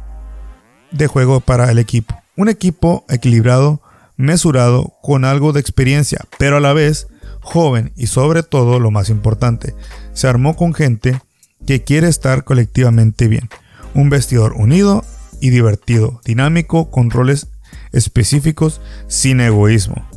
de 0.92 1.08
juego 1.08 1.39
para 1.39 1.72
el 1.72 1.78
equipo. 1.78 2.16
Un 2.36 2.50
equipo 2.50 3.06
equilibrado 3.10 3.82
mesurado 4.18 4.94
con 5.01 5.24
algo 5.24 5.54
de 5.54 5.62
experiencia, 5.62 6.25
pero 6.38 6.58
a 6.58 6.60
la 6.60 6.74
vez 6.74 7.08
joven 7.42 7.94
y 7.96 8.08
sobre 8.08 8.44
todo 8.44 8.80
lo 8.80 8.92
más 8.92 9.10
importante, 9.10 9.75
se 10.13 10.28
armó 10.28 10.56
con 10.56 10.74
gente 10.74 11.22
que 11.66 11.84
quiere 11.84 12.08
estar 12.08 12.44
colectivamente 12.44 13.28
bien. 13.28 13.50
Un 13.94 14.10
vestidor 14.10 14.54
unido 14.54 15.06
y 15.39 15.51
divertido, 15.51 16.22
dinámico, 16.25 16.89
con 16.89 17.12
roles 17.12 17.48
específicos, 17.92 18.82
sin 19.08 19.42
egoísmo. 19.42 20.09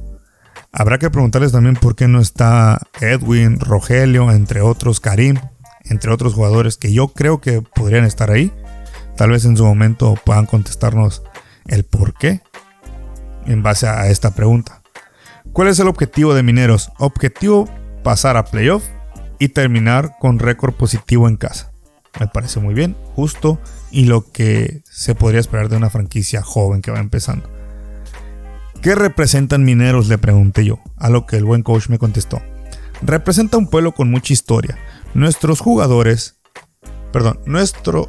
Habrá 0.72 0.98
que 0.98 1.10
preguntarles 1.10 1.52
también 1.52 1.76
por 1.76 1.94
qué 1.94 2.08
no 2.08 2.18
está 2.18 2.80
Edwin, 3.00 3.60
Rogelio, 3.60 4.30
entre 4.30 4.62
otros, 4.62 5.00
Karim, 5.00 5.36
entre 5.84 6.10
otros 6.10 6.32
jugadores 6.32 6.78
que 6.78 6.94
yo 6.94 7.08
creo 7.08 7.42
que 7.42 7.60
podrían 7.60 8.04
estar 8.04 8.30
ahí. 8.30 8.50
Tal 9.16 9.30
vez 9.30 9.44
en 9.44 9.56
su 9.56 9.66
momento 9.66 10.14
puedan 10.24 10.46
contestarnos 10.46 11.22
el 11.66 11.84
por 11.84 12.14
qué 12.14 12.40
en 13.44 13.62
base 13.62 13.86
a 13.86 14.08
esta 14.08 14.34
pregunta. 14.34 14.82
¿Cuál 15.52 15.68
es 15.68 15.78
el 15.78 15.88
objetivo 15.88 16.32
de 16.32 16.42
Mineros? 16.42 16.90
Objetivo 16.98 17.68
pasar 18.02 18.38
a 18.38 18.44
playoff 18.46 18.84
y 19.38 19.48
terminar 19.48 20.16
con 20.20 20.38
récord 20.38 20.72
positivo 20.72 21.28
en 21.28 21.36
casa. 21.36 21.70
Me 22.18 22.28
parece 22.28 22.60
muy 22.60 22.72
bien, 22.72 22.96
justo 23.14 23.58
y 23.90 24.06
lo 24.06 24.30
que 24.32 24.82
se 24.90 25.14
podría 25.14 25.40
esperar 25.40 25.68
de 25.68 25.76
una 25.76 25.90
franquicia 25.90 26.40
joven 26.40 26.80
que 26.80 26.90
va 26.90 26.98
empezando. 26.98 27.61
¿Qué 28.82 28.96
representan 28.96 29.62
mineros? 29.62 30.08
Le 30.08 30.18
pregunté 30.18 30.64
yo, 30.64 30.80
a 30.96 31.08
lo 31.08 31.24
que 31.24 31.36
el 31.36 31.44
buen 31.44 31.62
coach 31.62 31.88
me 31.88 31.98
contestó. 31.98 32.42
Representa 33.00 33.56
un 33.56 33.68
pueblo 33.68 33.92
con 33.92 34.10
mucha 34.10 34.32
historia. 34.32 34.76
Nuestros 35.14 35.60
jugadores, 35.60 36.40
perdón, 37.12 37.38
nuestro, 37.46 38.08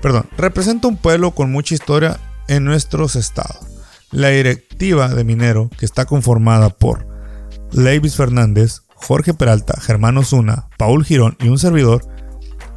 perdón, 0.00 0.24
representa 0.38 0.88
un 0.88 0.96
pueblo 0.96 1.32
con 1.32 1.52
mucha 1.52 1.74
historia 1.74 2.18
en 2.48 2.64
nuestros 2.64 3.16
estados. 3.16 3.66
La 4.10 4.28
directiva 4.28 5.08
de 5.08 5.24
Minero, 5.24 5.68
que 5.78 5.84
está 5.84 6.06
conformada 6.06 6.70
por 6.70 7.06
Levis 7.70 8.16
Fernández, 8.16 8.80
Jorge 8.94 9.34
Peralta, 9.34 9.78
Germán 9.78 10.16
Osuna, 10.16 10.70
Paul 10.78 11.04
Girón 11.04 11.36
y 11.38 11.48
un 11.48 11.58
servidor, 11.58 12.08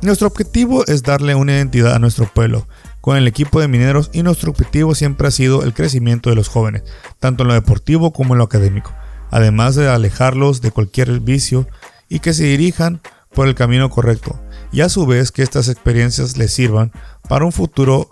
nuestro 0.01 0.27
objetivo 0.27 0.83
es 0.87 1.03
darle 1.03 1.33
una 1.33 1.53
identidad 1.53 1.93
a 1.93 1.99
nuestro 1.99 2.25
pueblo 2.25 2.67
con 3.01 3.17
el 3.17 3.27
equipo 3.27 3.59
de 3.59 3.67
mineros 3.67 4.09
y 4.13 4.23
nuestro 4.23 4.51
objetivo 4.51 4.95
siempre 4.95 5.27
ha 5.27 5.31
sido 5.31 5.63
el 5.63 5.73
crecimiento 5.73 6.29
de 6.29 6.35
los 6.35 6.47
jóvenes, 6.47 6.83
tanto 7.19 7.43
en 7.43 7.49
lo 7.49 7.53
deportivo 7.55 8.13
como 8.13 8.33
en 8.33 8.37
lo 8.37 8.45
académico, 8.45 8.93
además 9.31 9.75
de 9.75 9.89
alejarlos 9.89 10.61
de 10.61 10.71
cualquier 10.71 11.19
vicio 11.19 11.67
y 12.07 12.19
que 12.19 12.33
se 12.33 12.43
dirijan 12.43 13.01
por 13.33 13.47
el 13.47 13.55
camino 13.55 13.89
correcto, 13.89 14.39
y 14.71 14.81
a 14.81 14.89
su 14.89 15.05
vez 15.05 15.31
que 15.31 15.41
estas 15.41 15.67
experiencias 15.67 16.37
les 16.37 16.53
sirvan 16.53 16.91
para 17.27 17.45
un 17.45 17.51
futuro 17.51 18.09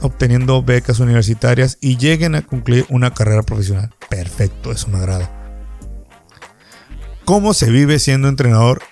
obteniendo 0.00 0.62
becas 0.62 1.00
universitarias 1.00 1.78
y 1.80 1.96
lleguen 1.96 2.34
a 2.34 2.42
concluir 2.42 2.86
una 2.88 3.12
carrera 3.12 3.42
profesional. 3.42 3.92
Perfecto, 4.08 4.70
eso 4.70 4.88
me 4.88 4.98
agrada. 4.98 5.34
¿Cómo 7.24 7.52
se 7.52 7.70
vive 7.70 7.98
siendo 7.98 8.28
entrenador 8.28 8.82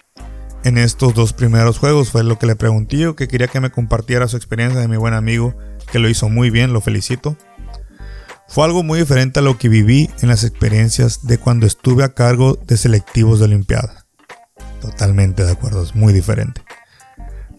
en 0.67 0.79
estos 0.79 1.15
dos 1.15 1.33
primeros 1.33 1.79
juegos. 1.79 2.11
Fue 2.11 2.25
lo 2.25 2.41
que 2.41 2.47
le 2.47 2.57
pregunté 2.57 3.15
que 3.17 3.29
quería 3.29 3.47
que 3.47 3.61
me 3.61 3.71
compartiera 3.71 4.27
su 4.27 4.37
experiencia 4.37 4.81
de 4.81 4.89
mi 4.89 4.97
buen 4.97 5.15
amigo, 5.15 5.57
que 5.93 6.01
lo 6.01 6.09
hizo 6.09 6.29
muy 6.29 6.51
bien, 6.51 6.73
lo 6.73 6.81
felicito. 6.81 7.37
Fue 8.49 8.65
algo 8.65 8.83
muy 8.83 8.99
diferente 8.99 9.39
a 9.39 9.43
lo 9.43 9.59
que 9.59 9.69
viví 9.69 10.11
en 10.23 10.29
las 10.29 10.43
experiencias 10.43 11.25
de 11.25 11.39
cuando 11.39 11.67
estuve 11.67 12.03
a 12.03 12.15
cargo 12.15 12.57
de 12.67 12.77
selectivos 12.77 13.39
de 13.39 13.45
Olimpiada. 13.45 14.07
Totalmente 14.81 15.45
de 15.45 15.53
acuerdo, 15.53 15.85
es 15.85 15.95
muy 15.95 16.13
diferente. 16.13 16.63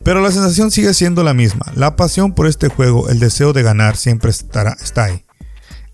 Pero 0.03 0.21
la 0.21 0.31
sensación 0.31 0.69
sigue 0.69 0.93
siendo 0.93 1.23
la 1.23 1.33
misma. 1.33 1.71
La 1.75 1.95
pasión 1.95 2.33
por 2.33 2.45
este 2.45 2.67
juego, 2.67 3.09
el 3.09 3.19
deseo 3.19 3.53
de 3.53 3.63
ganar 3.63 3.95
siempre 3.95 4.31
estará, 4.31 4.75
está 4.81 5.05
ahí. 5.05 5.25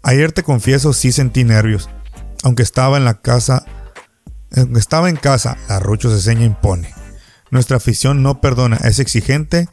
Ayer 0.01 0.31
te 0.31 0.41
confieso, 0.41 0.93
sí 0.93 1.11
sentí 1.11 1.43
nervios. 1.43 1.89
Aunque 2.43 2.63
estaba 2.63 2.97
en 2.97 3.05
la 3.05 3.21
casa, 3.21 3.65
estaba 4.75 5.09
en 5.09 5.15
casa, 5.15 5.57
la 5.69 5.79
Rucho 5.79 6.09
se 6.09 6.21
seña 6.21 6.45
impone. 6.45 7.02
Nuestra 7.53 7.77
afición 7.77 8.23
no 8.23 8.41
perdona, 8.41 8.77
es 8.77 8.97
exigente, 8.97 9.67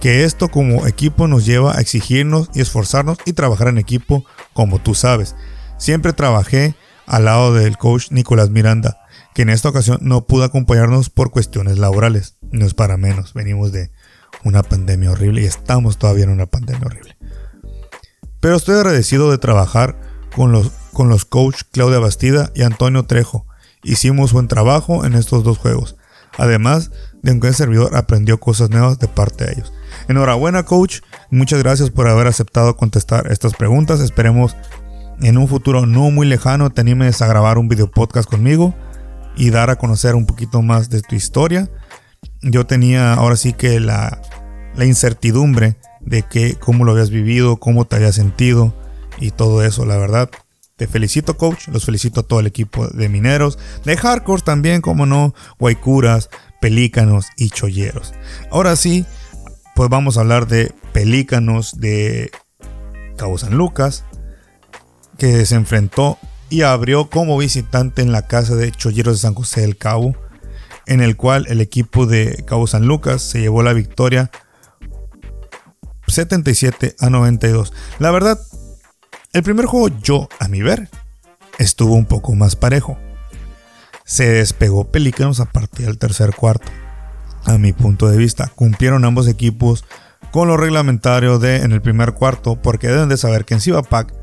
que 0.00 0.24
esto 0.24 0.50
como 0.50 0.86
equipo 0.86 1.28
nos 1.28 1.46
lleva 1.46 1.74
a 1.74 1.80
exigirnos 1.80 2.50
y 2.52 2.60
esforzarnos 2.60 3.16
y 3.24 3.32
trabajar 3.32 3.68
en 3.68 3.78
equipo 3.78 4.26
como 4.52 4.80
tú 4.80 4.94
sabes. 4.94 5.34
Siempre 5.78 6.12
trabajé 6.12 6.74
al 7.06 7.24
lado 7.24 7.54
del 7.54 7.78
coach 7.78 8.10
Nicolás 8.10 8.50
Miranda, 8.50 8.98
que 9.34 9.40
en 9.40 9.48
esta 9.48 9.70
ocasión 9.70 9.96
no 10.02 10.26
pudo 10.26 10.44
acompañarnos 10.44 11.08
por 11.08 11.30
cuestiones 11.30 11.78
laborales. 11.78 12.36
No 12.52 12.66
es 12.66 12.74
para 12.74 12.98
menos, 12.98 13.32
venimos 13.32 13.72
de 13.72 13.90
una 14.44 14.62
pandemia 14.62 15.12
horrible 15.12 15.40
y 15.40 15.46
estamos 15.46 15.96
todavía 15.96 16.24
en 16.24 16.30
una 16.30 16.44
pandemia 16.44 16.84
horrible. 16.84 17.16
Pero 18.40 18.56
estoy 18.56 18.74
agradecido 18.74 19.30
de 19.30 19.38
trabajar 19.38 19.98
con 20.34 20.52
los, 20.52 20.68
con 20.92 21.08
los 21.08 21.24
coach 21.24 21.62
Claudia 21.72 21.98
Bastida 21.98 22.52
y 22.54 22.60
Antonio 22.60 23.04
Trejo. 23.04 23.46
Hicimos 23.82 24.34
buen 24.34 24.48
trabajo 24.48 25.06
en 25.06 25.14
estos 25.14 25.44
dos 25.44 25.56
juegos. 25.56 25.96
Además 26.38 26.90
de 27.22 27.38
que 27.40 27.48
el 27.48 27.54
servidor 27.54 27.96
aprendió 27.96 28.38
cosas 28.38 28.70
nuevas 28.70 28.98
de 28.98 29.08
parte 29.08 29.44
de 29.44 29.52
ellos. 29.52 29.72
Enhorabuena 30.08 30.64
coach, 30.64 31.00
muchas 31.30 31.62
gracias 31.62 31.90
por 31.90 32.08
haber 32.08 32.26
aceptado 32.26 32.76
contestar 32.76 33.30
estas 33.32 33.54
preguntas. 33.54 34.00
Esperemos 34.00 34.56
en 35.20 35.38
un 35.38 35.48
futuro 35.48 35.86
no 35.86 36.10
muy 36.10 36.26
lejano 36.26 36.70
te 36.70 36.82
animes 36.82 37.22
a 37.22 37.26
grabar 37.26 37.58
un 37.58 37.68
video 37.68 37.90
podcast 37.90 38.28
conmigo 38.28 38.74
y 39.36 39.50
dar 39.50 39.70
a 39.70 39.76
conocer 39.76 40.14
un 40.14 40.26
poquito 40.26 40.62
más 40.62 40.90
de 40.90 41.02
tu 41.02 41.14
historia. 41.14 41.68
Yo 42.42 42.66
tenía 42.66 43.14
ahora 43.14 43.36
sí 43.36 43.52
que 43.52 43.80
la, 43.80 44.20
la 44.76 44.84
incertidumbre 44.84 45.76
de 46.00 46.22
que 46.22 46.54
cómo 46.54 46.84
lo 46.84 46.92
habías 46.92 47.10
vivido, 47.10 47.56
cómo 47.56 47.86
te 47.86 47.96
habías 47.96 48.14
sentido 48.14 48.74
y 49.18 49.30
todo 49.30 49.62
eso, 49.64 49.84
la 49.84 49.96
verdad. 49.96 50.30
Te 50.76 50.86
felicito, 50.86 51.38
coach. 51.38 51.68
Los 51.68 51.86
felicito 51.86 52.20
a 52.20 52.22
todo 52.22 52.40
el 52.40 52.46
equipo 52.46 52.86
de 52.88 53.08
mineros, 53.08 53.58
de 53.84 53.96
hardcore 53.96 54.42
también, 54.42 54.82
como 54.82 55.06
no, 55.06 55.34
guaycuras, 55.58 56.28
pelícanos 56.60 57.26
y 57.36 57.48
cholleros. 57.48 58.12
Ahora 58.50 58.76
sí, 58.76 59.06
pues 59.74 59.88
vamos 59.88 60.16
a 60.16 60.20
hablar 60.20 60.46
de 60.46 60.74
pelícanos 60.92 61.80
de 61.80 62.30
Cabo 63.16 63.38
San 63.38 63.56
Lucas, 63.56 64.04
que 65.16 65.46
se 65.46 65.54
enfrentó 65.54 66.18
y 66.50 66.62
abrió 66.62 67.08
como 67.08 67.38
visitante 67.38 68.02
en 68.02 68.12
la 68.12 68.26
casa 68.26 68.54
de 68.54 68.70
Cholleros 68.70 69.14
de 69.14 69.20
San 69.20 69.34
José 69.34 69.62
del 69.62 69.78
Cabo, 69.78 70.14
en 70.86 71.00
el 71.00 71.16
cual 71.16 71.46
el 71.48 71.62
equipo 71.62 72.06
de 72.06 72.44
Cabo 72.46 72.66
San 72.66 72.86
Lucas 72.86 73.22
se 73.22 73.40
llevó 73.40 73.62
la 73.62 73.72
victoria 73.72 74.30
77 76.06 76.96
a 77.00 77.10
92. 77.10 77.72
La 77.98 78.10
verdad, 78.10 78.38
el 79.36 79.42
primer 79.42 79.66
juego, 79.66 79.88
yo, 80.02 80.30
a 80.38 80.48
mi 80.48 80.62
ver, 80.62 80.88
estuvo 81.58 81.94
un 81.94 82.06
poco 82.06 82.34
más 82.34 82.56
parejo. 82.56 82.96
Se 84.04 84.26
despegó 84.30 84.90
Pelícanos 84.90 85.40
a 85.40 85.44
partir 85.44 85.86
del 85.86 85.98
tercer 85.98 86.34
cuarto. 86.34 86.72
A 87.44 87.58
mi 87.58 87.74
punto 87.74 88.08
de 88.08 88.16
vista, 88.16 88.50
cumplieron 88.54 89.04
ambos 89.04 89.28
equipos 89.28 89.84
con 90.30 90.48
lo 90.48 90.56
reglamentario 90.56 91.38
de 91.38 91.56
en 91.56 91.72
el 91.72 91.82
primer 91.82 92.14
cuarto, 92.14 92.56
porque 92.56 92.88
deben 92.88 93.10
de 93.10 93.18
saber 93.18 93.44
que 93.44 93.54
en 93.54 93.82
Pack 93.82 94.14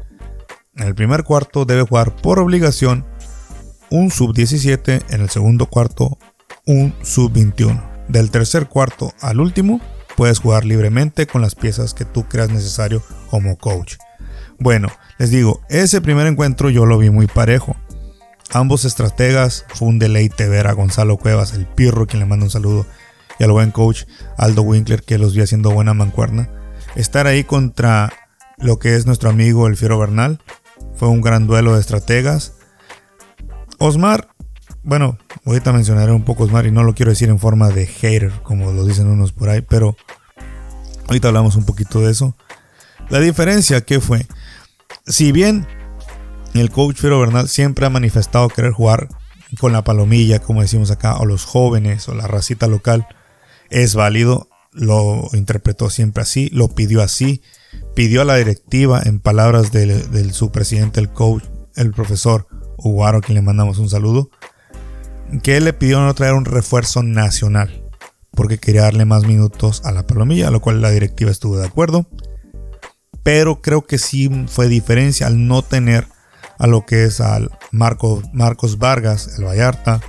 en 0.78 0.88
el 0.88 0.96
primer 0.96 1.24
cuarto 1.24 1.66
debe 1.66 1.84
jugar 1.84 2.16
por 2.16 2.40
obligación 2.40 3.06
un 3.92 4.10
sub 4.10 4.34
17, 4.34 5.02
en 5.10 5.22
el 5.22 5.30
segundo 5.30 5.68
cuarto 5.68 6.18
un 6.66 6.96
sub 7.04 7.32
21. 7.32 7.80
Del 8.08 8.32
tercer 8.32 8.68
cuarto 8.68 9.14
al 9.22 9.40
último, 9.40 9.80
puedes 10.18 10.40
jugar 10.40 10.66
libremente 10.66 11.28
con 11.28 11.44
las 11.44 11.54
piezas 11.54 11.94
que 11.94 12.06
tú 12.06 12.28
creas 12.28 12.50
necesario 12.50 13.04
como 13.30 13.60
coach. 13.60 13.98
Bueno, 14.60 14.90
les 15.18 15.30
digo, 15.30 15.62
ese 15.70 16.02
primer 16.02 16.28
encuentro 16.28 16.70
yo 16.70 16.86
lo 16.86 16.98
vi 16.98 17.10
muy 17.10 17.28
parejo. 17.28 17.76
Ambos 18.52 18.86
estrategas, 18.86 19.66
fue 19.74 19.88
un 19.88 20.00
deleite 20.00 20.48
ver 20.48 20.68
a 20.68 20.74
Gonzalo 20.74 21.18
Cuevas, 21.18 21.54
el 21.54 21.66
pirro, 21.66 22.06
quien 22.06 22.20
le 22.20 22.26
manda 22.26 22.46
un 22.46 22.52
saludo, 22.52 22.86
y 23.40 23.44
al 23.44 23.52
buen 23.52 23.72
coach 23.72 24.04
Aldo 24.38 24.62
Winkler, 24.62 25.02
que 25.02 25.18
los 25.18 25.34
vi 25.34 25.42
haciendo 25.42 25.72
buena 25.72 25.94
mancuerna. 25.94 26.50
Estar 26.96 27.26
ahí 27.26 27.44
contra 27.44 28.14
lo 28.58 28.78
que 28.78 28.96
es 28.96 29.06
nuestro 29.06 29.30
amigo 29.30 29.68
el 29.68 29.76
Fiero 29.76 29.98
Bernal 29.98 30.40
fue 30.96 31.08
un 31.08 31.22
gran 31.22 31.48
duelo 31.48 31.74
de 31.74 31.82
estrategas. 31.82 32.54
Osmar, 33.80 34.30
bueno, 34.84 35.18
ahorita 35.46 35.74
mencionaré 35.74 36.12
un 36.12 36.24
poco 36.24 36.44
Osmar 36.44 36.66
y 36.66 36.72
no 36.72 36.84
lo 36.84 36.94
quiero 36.94 37.12
decir 37.12 37.30
en 37.30 37.40
forma 37.40 37.70
de 37.70 37.88
hater, 37.88 38.32
como 38.44 38.72
lo 38.72 38.86
dicen 38.86 39.08
unos 39.08 39.32
por 39.32 39.50
ahí, 39.50 39.62
pero 39.62 39.96
ahorita 41.08 41.30
hablamos 41.30 41.56
un 41.56 41.66
poquito 41.66 42.02
de 42.02 42.12
eso. 42.12 42.36
La 43.10 43.20
diferencia 43.20 43.82
que 43.82 44.00
fue, 44.00 44.28
si 45.06 45.32
bien 45.32 45.68
el 46.54 46.70
coach 46.70 46.98
Fiero 46.98 47.20
Bernal 47.20 47.50
siempre 47.50 47.86
ha 47.86 47.90
manifestado 47.90 48.48
querer 48.50 48.72
jugar 48.72 49.10
con 49.60 49.74
la 49.74 49.84
palomilla, 49.84 50.40
como 50.40 50.62
decimos 50.62 50.92
acá, 50.92 51.18
o 51.18 51.26
los 51.26 51.46
jóvenes, 51.46 52.08
o 52.08 52.16
la 52.16 52.28
racita 52.28 52.68
local, 52.68 53.08
es 53.70 53.96
válido, 53.96 54.48
lo 54.72 55.30
interpretó 55.34 55.90
siempre 55.90 56.24
así, 56.24 56.50
lo 56.52 56.70
pidió 56.70 57.02
así, 57.02 57.42
pidió 57.96 58.22
a 58.22 58.26
la 58.26 58.36
directiva, 58.36 59.02
en 59.04 59.20
palabras 59.20 59.72
de, 59.72 60.32
su 60.32 60.52
presidente, 60.52 61.00
el 61.00 61.12
coach, 61.12 61.44
el 61.76 61.92
profesor 61.92 62.48
Uguaro, 62.78 63.22
quien 63.22 63.36
le 63.36 63.42
mandamos 63.42 63.78
un 63.78 63.90
saludo, 63.90 64.30
que 65.44 65.58
él 65.58 65.66
le 65.66 65.74
pidió 65.74 66.00
no 66.02 66.14
traer 66.14 66.34
un 66.34 66.46
refuerzo 66.46 67.04
nacional, 67.04 67.84
porque 68.32 68.58
quería 68.58 68.84
darle 68.84 69.06
más 69.06 69.26
minutos 69.26 69.82
a 69.86 69.92
la 69.92 70.08
palomilla, 70.08 70.48
a 70.48 70.52
lo 70.52 70.62
cual 70.62 70.82
la 70.82 70.90
directiva 70.90 71.30
estuvo 71.30 71.58
de 71.58 71.68
acuerdo 71.68 72.08
pero 73.24 73.62
creo 73.62 73.86
que 73.86 73.98
sí 73.98 74.30
fue 74.48 74.68
diferencia 74.68 75.28
al 75.28 75.48
no 75.48 75.62
tener 75.62 76.08
a 76.60 76.68
lo 76.68 76.86
que 76.86 77.06
es 77.06 77.22
al 77.22 77.52
Marco, 77.72 78.22
Marcos 78.34 78.78
Vargas, 78.78 79.38
el 79.38 79.46
Vallarta, 79.46 80.02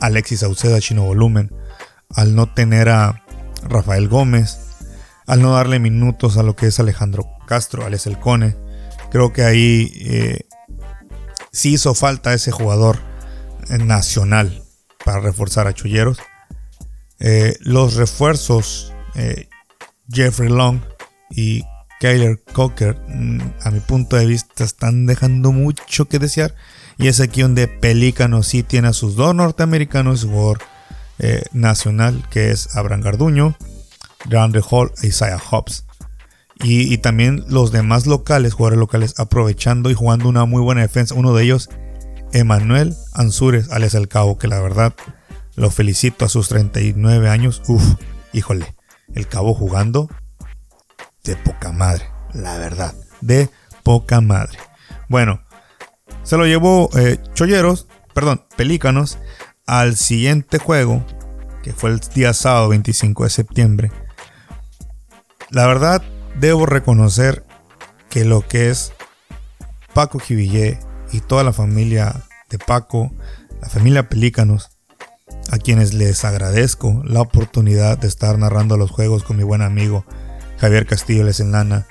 Alexis 0.00 0.40
Sauceda, 0.40 0.80
Chino 0.80 1.04
Volumen, 1.04 1.50
al 2.14 2.34
no 2.34 2.52
tener 2.52 2.88
a 2.88 3.24
Rafael 3.62 4.08
Gómez, 4.08 4.58
al 5.26 5.42
no 5.42 5.52
darle 5.52 5.78
minutos 5.78 6.36
a 6.36 6.42
lo 6.42 6.56
que 6.56 6.66
es 6.66 6.80
Alejandro 6.80 7.26
Castro, 7.46 7.84
Alex 7.84 8.06
El 8.06 8.18
Cone. 8.18 8.56
Creo 9.10 9.32
que 9.32 9.44
ahí 9.44 9.92
eh, 9.96 10.46
sí 11.52 11.74
hizo 11.74 11.94
falta 11.94 12.34
ese 12.34 12.50
jugador 12.50 12.98
nacional 13.68 14.62
para 15.04 15.20
reforzar 15.20 15.66
a 15.66 15.72
Chulleros. 15.72 16.18
Eh, 17.18 17.56
los 17.60 17.94
refuerzos, 17.94 18.92
eh, 19.14 19.48
Jeffrey 20.10 20.48
Long 20.48 20.80
y 21.30 21.64
Kyler 22.00 22.40
Cocker, 22.54 22.96
mm, 23.08 23.40
a 23.62 23.70
mi 23.70 23.80
punto 23.80 24.16
de 24.16 24.24
vista, 24.24 24.64
están 24.64 25.04
dejando 25.04 25.52
mucho 25.52 26.06
que 26.06 26.18
desear. 26.18 26.54
Y 26.96 27.08
es 27.08 27.20
aquí 27.20 27.42
donde 27.42 27.68
Pelícano 27.68 28.42
sí 28.42 28.62
tiene 28.62 28.88
a 28.88 28.92
sus 28.94 29.16
dos 29.16 29.34
norteamericanos, 29.34 30.20
su 30.20 30.30
jugador 30.30 30.58
eh, 31.18 31.42
nacional, 31.52 32.26
que 32.30 32.50
es 32.50 32.74
Abraham 32.74 33.02
Garduño, 33.02 33.54
DeAndre 34.24 34.62
Hall 34.68 34.90
e 35.02 35.08
Isaiah 35.08 35.38
Hobbs. 35.38 35.84
Y, 36.62 36.98
también 36.98 37.42
los 37.48 37.72
demás 37.72 38.06
locales, 38.06 38.52
jugadores 38.52 38.78
locales, 38.78 39.14
aprovechando 39.18 39.90
y 39.90 39.94
jugando 39.94 40.28
una 40.28 40.44
muy 40.44 40.60
buena 40.60 40.82
defensa. 40.82 41.14
Uno 41.14 41.34
de 41.34 41.44
ellos, 41.44 41.70
Emanuel 42.32 42.94
Ansúrez, 43.14 43.70
alias 43.70 43.94
El 43.94 44.08
Cabo, 44.08 44.36
que 44.36 44.46
la 44.46 44.60
verdad 44.60 44.94
lo 45.56 45.70
felicito 45.70 46.26
a 46.26 46.28
sus 46.28 46.48
39 46.48 47.30
años. 47.30 47.62
Uf, 47.66 47.82
híjole, 48.34 48.74
El 49.14 49.26
Cabo 49.26 49.54
jugando 49.54 50.10
de 51.30 51.36
poca 51.36 51.70
madre, 51.70 52.10
la 52.32 52.58
verdad, 52.58 52.92
de 53.20 53.48
poca 53.84 54.20
madre. 54.20 54.58
Bueno, 55.08 55.40
se 56.24 56.36
lo 56.36 56.44
llevó 56.44 56.90
eh, 56.98 57.18
Cholleros, 57.34 57.86
perdón, 58.12 58.42
Pelícanos, 58.56 59.16
al 59.64 59.96
siguiente 59.96 60.58
juego, 60.58 61.06
que 61.62 61.72
fue 61.72 61.90
el 61.90 62.00
día 62.00 62.34
sábado 62.34 62.70
25 62.70 63.22
de 63.22 63.30
septiembre. 63.30 63.92
La 65.50 65.68
verdad, 65.68 66.02
debo 66.34 66.66
reconocer 66.66 67.44
que 68.08 68.24
lo 68.24 68.40
que 68.40 68.70
es 68.70 68.92
Paco 69.94 70.18
Jivillé 70.18 70.80
y 71.12 71.20
toda 71.20 71.44
la 71.44 71.52
familia 71.52 72.24
de 72.48 72.58
Paco, 72.58 73.12
la 73.62 73.68
familia 73.68 74.08
Pelícanos, 74.08 74.70
a 75.52 75.58
quienes 75.58 75.94
les 75.94 76.24
agradezco 76.24 77.02
la 77.04 77.20
oportunidad 77.20 77.98
de 77.98 78.08
estar 78.08 78.36
narrando 78.36 78.76
los 78.76 78.90
juegos 78.90 79.22
con 79.22 79.36
mi 79.36 79.44
buen 79.44 79.62
amigo 79.62 80.04
Javier 80.60 80.86
Castillo 80.86 81.24
Lesenlana, 81.24 81.86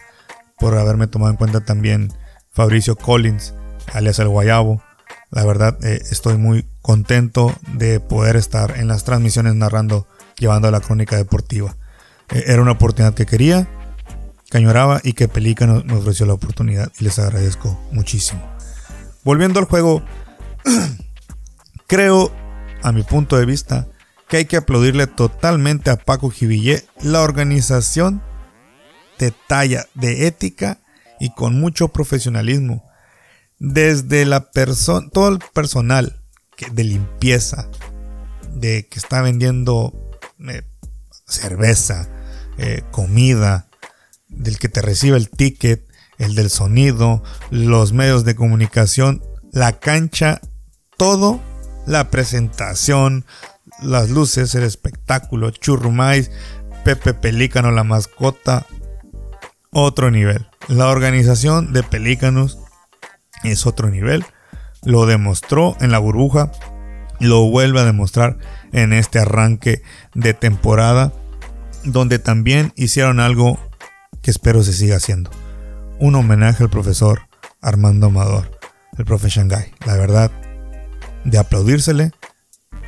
por 0.57 0.77
haberme 0.77 1.07
tomado 1.07 1.31
en 1.31 1.37
cuenta 1.37 1.61
también 1.61 2.13
Fabricio 2.51 2.95
Collins, 2.95 3.53
alias 3.93 4.19
El 4.19 4.29
Guayabo. 4.29 4.83
La 5.31 5.45
verdad, 5.45 5.77
eh, 5.83 6.01
estoy 6.11 6.37
muy 6.37 6.65
contento 6.81 7.55
de 7.73 7.99
poder 7.99 8.35
estar 8.35 8.77
en 8.77 8.87
las 8.87 9.03
transmisiones 9.03 9.55
narrando, 9.55 10.07
llevando 10.37 10.69
la 10.71 10.81
crónica 10.81 11.15
deportiva. 11.15 11.75
Eh, 12.31 12.43
era 12.47 12.61
una 12.61 12.71
oportunidad 12.71 13.13
que 13.13 13.25
quería 13.25 13.67
Cañoraba 14.49 14.99
y 15.03 15.13
que 15.13 15.27
Pelícano 15.27 15.83
me 15.85 15.93
ofreció 15.93 16.25
la 16.25 16.33
oportunidad 16.33 16.91
y 16.99 17.03
les 17.03 17.19
agradezco 17.19 17.79
muchísimo. 17.91 18.41
Volviendo 19.23 19.59
al 19.59 19.65
juego, 19.65 20.01
creo, 21.87 22.31
a 22.81 22.91
mi 22.91 23.03
punto 23.03 23.37
de 23.37 23.45
vista, 23.45 23.87
que 24.27 24.37
hay 24.37 24.45
que 24.45 24.57
aplaudirle 24.57 25.05
totalmente 25.05 25.91
a 25.91 25.97
Paco 25.97 26.31
Jivillé 26.31 26.83
la 27.01 27.21
organización 27.21 28.23
de 29.19 29.31
talla, 29.47 29.85
de 29.93 30.25
ética 30.25 30.79
y 31.19 31.31
con 31.33 31.59
mucho 31.59 31.89
profesionalismo. 31.89 32.83
Desde 33.59 34.25
la 34.25 34.51
persona, 34.51 35.09
todo 35.11 35.29
el 35.29 35.39
personal 35.53 36.21
de 36.71 36.83
limpieza, 36.83 37.69
de 38.55 38.87
que 38.87 38.99
está 38.99 39.21
vendiendo 39.21 39.93
eh, 40.47 40.63
cerveza, 41.27 42.09
eh, 42.57 42.83
comida, 42.91 43.67
del 44.29 44.57
que 44.57 44.69
te 44.69 44.81
recibe 44.81 45.17
el 45.17 45.29
ticket, 45.29 45.87
el 46.17 46.35
del 46.35 46.49
sonido, 46.49 47.23
los 47.51 47.93
medios 47.93 48.25
de 48.25 48.35
comunicación, 48.35 49.21
la 49.51 49.79
cancha, 49.79 50.41
todo, 50.97 51.41
la 51.85 52.09
presentación, 52.09 53.25
las 53.81 54.09
luces, 54.09 54.53
el 54.55 54.63
espectáculo, 54.63 55.51
Churrumais, 55.51 56.31
Pepe 56.83 57.13
Pelícano, 57.13 57.71
la 57.71 57.83
mascota, 57.83 58.65
otro 59.71 60.11
nivel. 60.11 60.47
La 60.67 60.87
organización 60.87 61.73
de 61.73 61.83
Pelícanos 61.83 62.59
es 63.43 63.65
otro 63.65 63.89
nivel. 63.89 64.25
Lo 64.83 65.05
demostró 65.05 65.75
en 65.81 65.91
la 65.91 65.99
burbuja, 65.99 66.51
lo 67.19 67.49
vuelve 67.49 67.81
a 67.81 67.85
demostrar 67.85 68.37
en 68.71 68.93
este 68.93 69.19
arranque 69.19 69.81
de 70.13 70.33
temporada, 70.33 71.13
donde 71.83 72.19
también 72.19 72.73
hicieron 72.75 73.19
algo 73.19 73.59
que 74.21 74.31
espero 74.31 74.63
se 74.63 74.73
siga 74.73 74.97
haciendo. 74.97 75.31
Un 75.99 76.15
homenaje 76.15 76.63
al 76.63 76.69
profesor 76.69 77.21
Armando 77.61 78.07
Amador, 78.07 78.57
el 78.97 79.05
profe 79.05 79.29
Shanghai. 79.29 79.73
La 79.85 79.97
verdad, 79.97 80.31
de 81.25 81.37
aplaudírsele, 81.37 82.11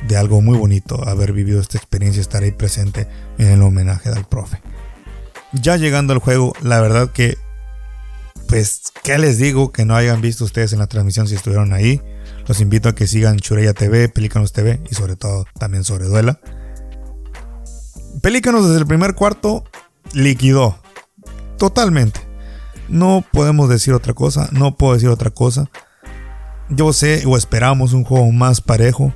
de 0.08 0.16
algo 0.16 0.40
muy 0.40 0.56
bonito 0.58 1.06
haber 1.06 1.32
vivido 1.32 1.60
esta 1.60 1.78
experiencia, 1.78 2.20
estar 2.20 2.42
ahí 2.42 2.52
presente 2.52 3.06
en 3.38 3.48
el 3.48 3.62
homenaje 3.62 4.10
del 4.10 4.24
profe. 4.24 4.60
Ya 5.52 5.76
llegando 5.76 6.12
al 6.12 6.18
juego, 6.18 6.54
la 6.62 6.80
verdad 6.80 7.10
que, 7.10 7.36
pues, 8.48 8.92
¿qué 9.02 9.18
les 9.18 9.38
digo 9.38 9.72
que 9.72 9.84
no 9.84 9.94
hayan 9.94 10.20
visto 10.20 10.44
ustedes 10.44 10.72
en 10.72 10.78
la 10.78 10.86
transmisión 10.86 11.28
si 11.28 11.34
estuvieron 11.34 11.72
ahí? 11.72 12.00
Los 12.46 12.60
invito 12.60 12.88
a 12.88 12.94
que 12.94 13.06
sigan 13.06 13.38
Chureya 13.38 13.74
TV, 13.74 14.08
Pelícanos 14.08 14.52
TV 14.52 14.80
y 14.90 14.94
sobre 14.94 15.16
todo 15.16 15.46
también 15.58 15.84
sobre 15.84 16.06
Duela. 16.06 16.40
Pelícanos 18.22 18.66
desde 18.66 18.80
el 18.80 18.86
primer 18.86 19.14
cuarto 19.14 19.64
liquidó 20.12 20.78
Totalmente. 21.62 22.20
No 22.88 23.24
podemos 23.30 23.68
decir 23.68 23.94
otra 23.94 24.14
cosa, 24.14 24.48
no 24.50 24.76
puedo 24.76 24.94
decir 24.94 25.08
otra 25.10 25.30
cosa. 25.30 25.70
Yo 26.68 26.92
sé 26.92 27.22
o 27.24 27.36
esperamos 27.36 27.92
un 27.92 28.02
juego 28.02 28.32
más 28.32 28.60
parejo, 28.60 29.14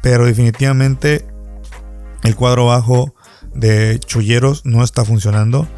pero 0.00 0.24
definitivamente 0.24 1.28
el 2.22 2.34
cuadro 2.34 2.68
bajo 2.68 3.14
de 3.60 4.00
Chulleros 4.00 4.64
no 4.64 4.82
está 4.82 5.04
funcionando 5.04 5.68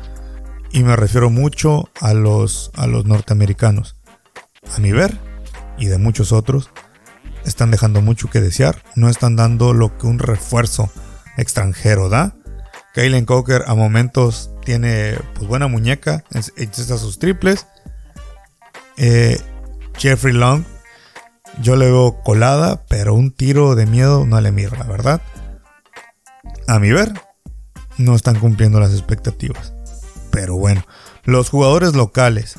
y 0.71 0.85
me 0.85 0.97
refiero 0.97 1.29
mucho 1.31 1.91
a 2.01 2.15
los, 2.15 2.71
a 2.75 2.87
los 2.87 3.05
norteamericanos. 3.05 3.97
A 4.75 4.81
mi 4.81 4.93
ver, 4.93 5.19
y 5.79 5.87
de 5.87 5.99
muchos 5.99 6.33
otros, 6.33 6.71
están 7.45 7.71
dejando 7.71 8.01
mucho 8.01 8.31
que 8.31 8.41
desear, 8.41 8.83
no 8.95 9.09
están 9.09 9.37
dando 9.37 9.75
lo 9.75 9.99
que 9.99 10.07
un 10.07 10.19
refuerzo 10.19 10.91
extranjero 11.37 12.09
da. 12.09 12.37
Kaylen 12.95 13.25
Coker 13.25 13.65
a 13.67 13.75
momentos 13.75 14.51
tiene 14.65 15.19
pues 15.35 15.49
buena 15.49 15.67
muñeca, 15.67 16.25
echa 16.57 16.99
sus 16.99 17.19
triples. 17.19 17.67
Eh, 18.97 19.41
Jeffrey 19.99 20.35
Long, 20.35 20.65
yo 21.61 21.77
le 21.77 21.87
veo 21.87 22.23
colada, 22.23 22.85
pero 22.89 23.15
un 23.15 23.33
tiro 23.33 23.75
de 23.75 23.87
miedo 23.87 24.25
no 24.25 24.41
le 24.41 24.53
mira, 24.53 24.79
la 24.79 24.85
verdad. 24.85 25.21
A 26.69 26.79
mi 26.79 26.93
ver, 26.93 27.13
no 28.03 28.15
están 28.15 28.39
cumpliendo 28.39 28.81
las 28.81 28.93
expectativas. 28.93 29.73
Pero 30.31 30.57
bueno, 30.57 30.85
los 31.25 31.51
jugadores 31.51 31.95
locales 31.95 32.57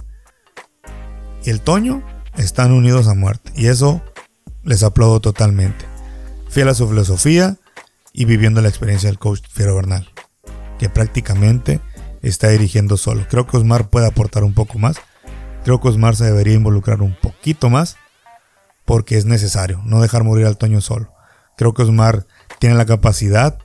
y 1.43 1.49
el 1.49 1.61
Toño 1.61 2.03
están 2.37 2.71
unidos 2.71 3.07
a 3.07 3.15
muerte. 3.15 3.51
Y 3.55 3.67
eso 3.67 4.01
les 4.63 4.83
aplaudo 4.83 5.19
totalmente. 5.19 5.85
Fiel 6.49 6.69
a 6.69 6.73
su 6.73 6.87
filosofía 6.87 7.57
y 8.13 8.25
viviendo 8.25 8.61
la 8.61 8.69
experiencia 8.69 9.09
del 9.09 9.19
coach 9.19 9.41
Fiero 9.49 9.75
Bernal. 9.75 10.09
Que 10.79 10.89
prácticamente 10.89 11.81
está 12.21 12.49
dirigiendo 12.49 12.97
solo. 12.97 13.25
Creo 13.29 13.47
que 13.47 13.57
Osmar 13.57 13.89
puede 13.89 14.07
aportar 14.07 14.43
un 14.43 14.53
poco 14.53 14.79
más. 14.79 14.97
Creo 15.63 15.81
que 15.81 15.89
Osmar 15.89 16.15
se 16.15 16.25
debería 16.25 16.53
involucrar 16.53 17.01
un 17.01 17.15
poquito 17.21 17.69
más 17.69 17.97
porque 18.85 19.17
es 19.17 19.25
necesario 19.25 19.81
no 19.85 20.01
dejar 20.01 20.23
morir 20.23 20.45
al 20.45 20.57
Toño 20.57 20.81
solo. 20.81 21.13
Creo 21.57 21.73
que 21.73 21.83
Osmar 21.83 22.25
tiene 22.59 22.75
la 22.75 22.85
capacidad, 22.85 23.59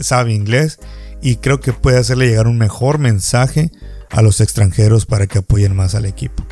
sabe 0.00 0.32
inglés 0.32 0.78
y 1.22 1.36
creo 1.36 1.60
que 1.60 1.72
puede 1.72 1.98
hacerle 1.98 2.28
llegar 2.28 2.46
un 2.46 2.58
mejor 2.58 2.98
mensaje 2.98 3.70
a 4.10 4.22
los 4.22 4.40
extranjeros 4.40 5.06
para 5.06 5.26
que 5.26 5.38
apoyen 5.38 5.74
más 5.74 5.94
al 5.94 6.04
equipo. 6.04 6.44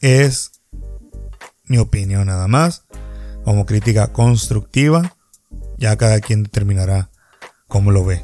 Es 0.00 0.52
mi 1.64 1.78
opinión 1.78 2.26
nada 2.26 2.48
más, 2.48 2.84
como 3.44 3.66
crítica 3.66 4.12
constructiva, 4.12 5.16
ya 5.78 5.96
cada 5.96 6.20
quien 6.20 6.44
determinará 6.44 7.10
cómo 7.68 7.90
lo 7.90 8.04
ve. 8.04 8.22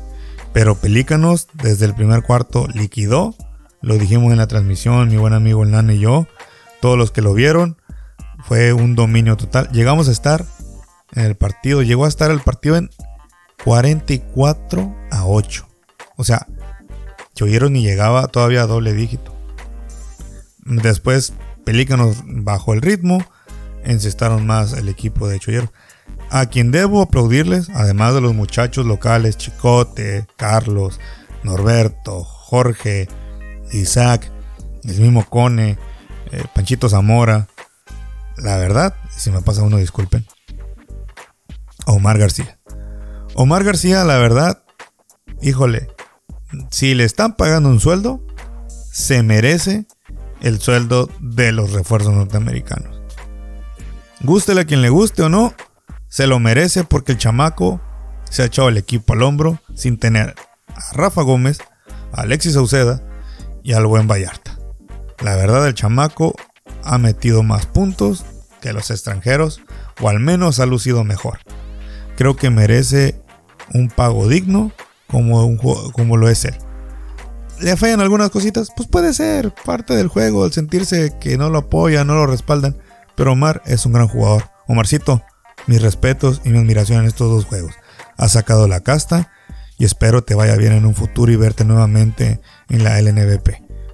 Pero 0.53 0.75
Pelícanos 0.75 1.49
desde 1.55 1.87
el 1.87 1.95
primer 1.95 2.23
cuarto 2.23 2.67
liquidó. 2.75 3.35
Lo 3.81 3.99
dijimos 3.99 4.33
en 4.33 4.39
la 4.39 4.47
transmisión, 4.47 5.09
mi 5.09 5.17
buen 5.17 5.33
amigo 5.33 5.65
Nano 5.65 5.93
y 5.93 6.01
yo. 6.01 6.27
Todos 6.81 6.99
los 6.99 7.11
que 7.11 7.23
lo 7.23 7.35
vieron. 7.35 7.79
Fue 8.45 8.73
un 8.73 8.95
dominio 8.95 9.37
total. 9.37 9.71
Llegamos 9.73 10.09
a 10.09 10.13
estar 10.13 10.45
en 11.15 11.25
el 11.25 11.37
partido. 11.37 11.83
Llegó 11.83 12.05
a 12.05 12.09
estar 12.09 12.31
el 12.31 12.41
partido 12.41 12.77
en 12.77 12.91
44 13.65 14.95
a 15.11 15.27
8. 15.27 15.69
O 16.17 16.25
sea, 16.25 16.47
Choyeros 17.35 17.71
ni 17.71 17.83
llegaba 17.83 18.29
todavía 18.29 18.63
a 18.63 18.67
doble 18.67 18.93
dígito. 18.93 19.35
Después 20.65 21.33
Pelícanos 21.65 22.23
bajó 22.27 22.75
el 22.75 22.83
ritmo. 22.83 23.25
Encestaron 23.85 24.47
más 24.47 24.73
el 24.75 24.89
equipo 24.89 25.29
de 25.29 25.39
Choyeros 25.39 25.71
a 26.33 26.47
quien 26.47 26.71
debo 26.71 27.03
aplaudirles, 27.03 27.69
además 27.75 28.15
de 28.15 28.23
los 28.23 28.35
muchachos 28.35 28.87
locales, 28.87 29.37
Chicote, 29.37 30.27
Carlos, 30.37 30.99
Norberto, 31.43 32.25
Jorge, 32.25 33.07
Isaac, 33.71 34.33
el 34.85 34.99
mismo 34.99 35.29
Cone, 35.29 35.77
eh, 36.31 36.45
Panchito 36.55 36.89
Zamora. 36.89 37.49
La 38.39 38.57
verdad, 38.57 38.95
si 39.15 39.31
me 39.31 39.43
pasa 39.43 39.63
uno, 39.63 39.77
disculpen. 39.77 40.27
Omar 41.85 42.17
García. 42.17 42.59
Omar 43.35 43.65
García, 43.65 44.05
la 44.05 44.19
verdad, 44.19 44.63
híjole, 45.41 45.89
si 46.71 46.95
le 46.95 47.05
están 47.05 47.35
pagando 47.35 47.69
un 47.69 47.81
sueldo, 47.81 48.21
se 48.69 49.23
merece 49.23 49.87
el 50.41 50.61
sueldo 50.61 51.09
de 51.21 51.53
los 51.53 51.73
refuerzos 51.73 52.13
norteamericanos. 52.13 53.01
Gústele 54.21 54.63
a 54.63 54.65
quien 54.65 54.83
le 54.83 54.91
guste 54.91 55.23
o 55.23 55.29
no, 55.29 55.55
se 56.09 56.27
lo 56.27 56.39
merece 56.39 56.85
porque 56.85 57.13
el 57.13 57.19
chamaco 57.19 57.81
se 58.29 58.43
ha 58.43 58.47
echado 58.47 58.69
el 58.69 58.77
equipo 58.77 59.15
al 59.15 59.23
hombro 59.23 59.61
sin 59.75 59.99
tener 59.99 60.35
a 60.69 60.93
Rafa 60.93 61.23
Gómez, 61.23 61.59
a 62.13 62.23
Alexis 62.23 62.55
Sauceda 62.55 63.03
y 63.63 63.73
al 63.73 63.87
buen 63.87 64.09
Vallarta. 64.09 64.59
La 65.23 65.37
verdad, 65.37 65.67
el 65.67 65.75
chamaco 65.75 66.35
ha 66.85 66.99
metido 66.99 67.43
más 67.43 67.67
puntos 67.67 68.25
que 68.61 68.73
los 68.73 68.91
extranjeros, 68.91 69.61
o 70.01 70.09
al 70.09 70.21
menos 70.21 70.61
ha 70.61 70.67
lucido 70.67 71.05
mejor. 71.05 71.39
Creo 72.17 72.37
que 72.37 72.51
merece 72.51 73.22
un 73.75 73.89
pago 73.89 74.29
digno 74.29 74.73
como, 75.07 75.45
un, 75.45 75.59
como 75.93 76.17
lo 76.17 76.29
es 76.29 76.45
él. 76.45 76.55
¿Le 77.61 77.77
fallan 77.77 78.01
algunas 78.01 78.31
cositas? 78.31 78.71
Pues 78.77 78.89
puede 78.89 79.13
ser 79.13 79.55
parte 79.65 79.95
del 79.95 80.09
juego, 80.09 80.45
el 80.45 80.53
sentirse 80.53 81.17
que 81.21 81.39
no 81.39 81.49
lo 81.49 81.59
apoyan, 81.59 82.07
no 82.07 82.15
lo 82.15 82.27
respaldan. 82.27 82.77
Pero 83.15 83.33
Omar 83.33 83.63
es 83.67 83.87
un 83.87 83.93
gran 83.93 84.09
jugador. 84.09 84.45
Omarcito, 84.67 85.23
mis 85.67 85.83
respetos 85.83 86.41
y 86.45 86.49
mi 86.49 86.59
admiración 86.59 87.01
en 87.01 87.07
estos 87.07 87.31
dos 87.31 87.45
juegos. 87.45 87.75
Has 88.17 88.33
sacado 88.33 88.67
la 88.69 88.81
casta 88.81 89.31
y 89.79 89.85
espero 89.85 90.25
te 90.25 90.35
vaya 90.35 90.57
bien 90.57 90.73
en 90.73 90.87
un 90.87 90.95
futuro 90.95 91.31
y 91.31 91.37
verte 91.37 91.65
nuevamente 91.65 92.41
en 92.69 92.85
la 92.85 93.01
LNBP 93.01 93.51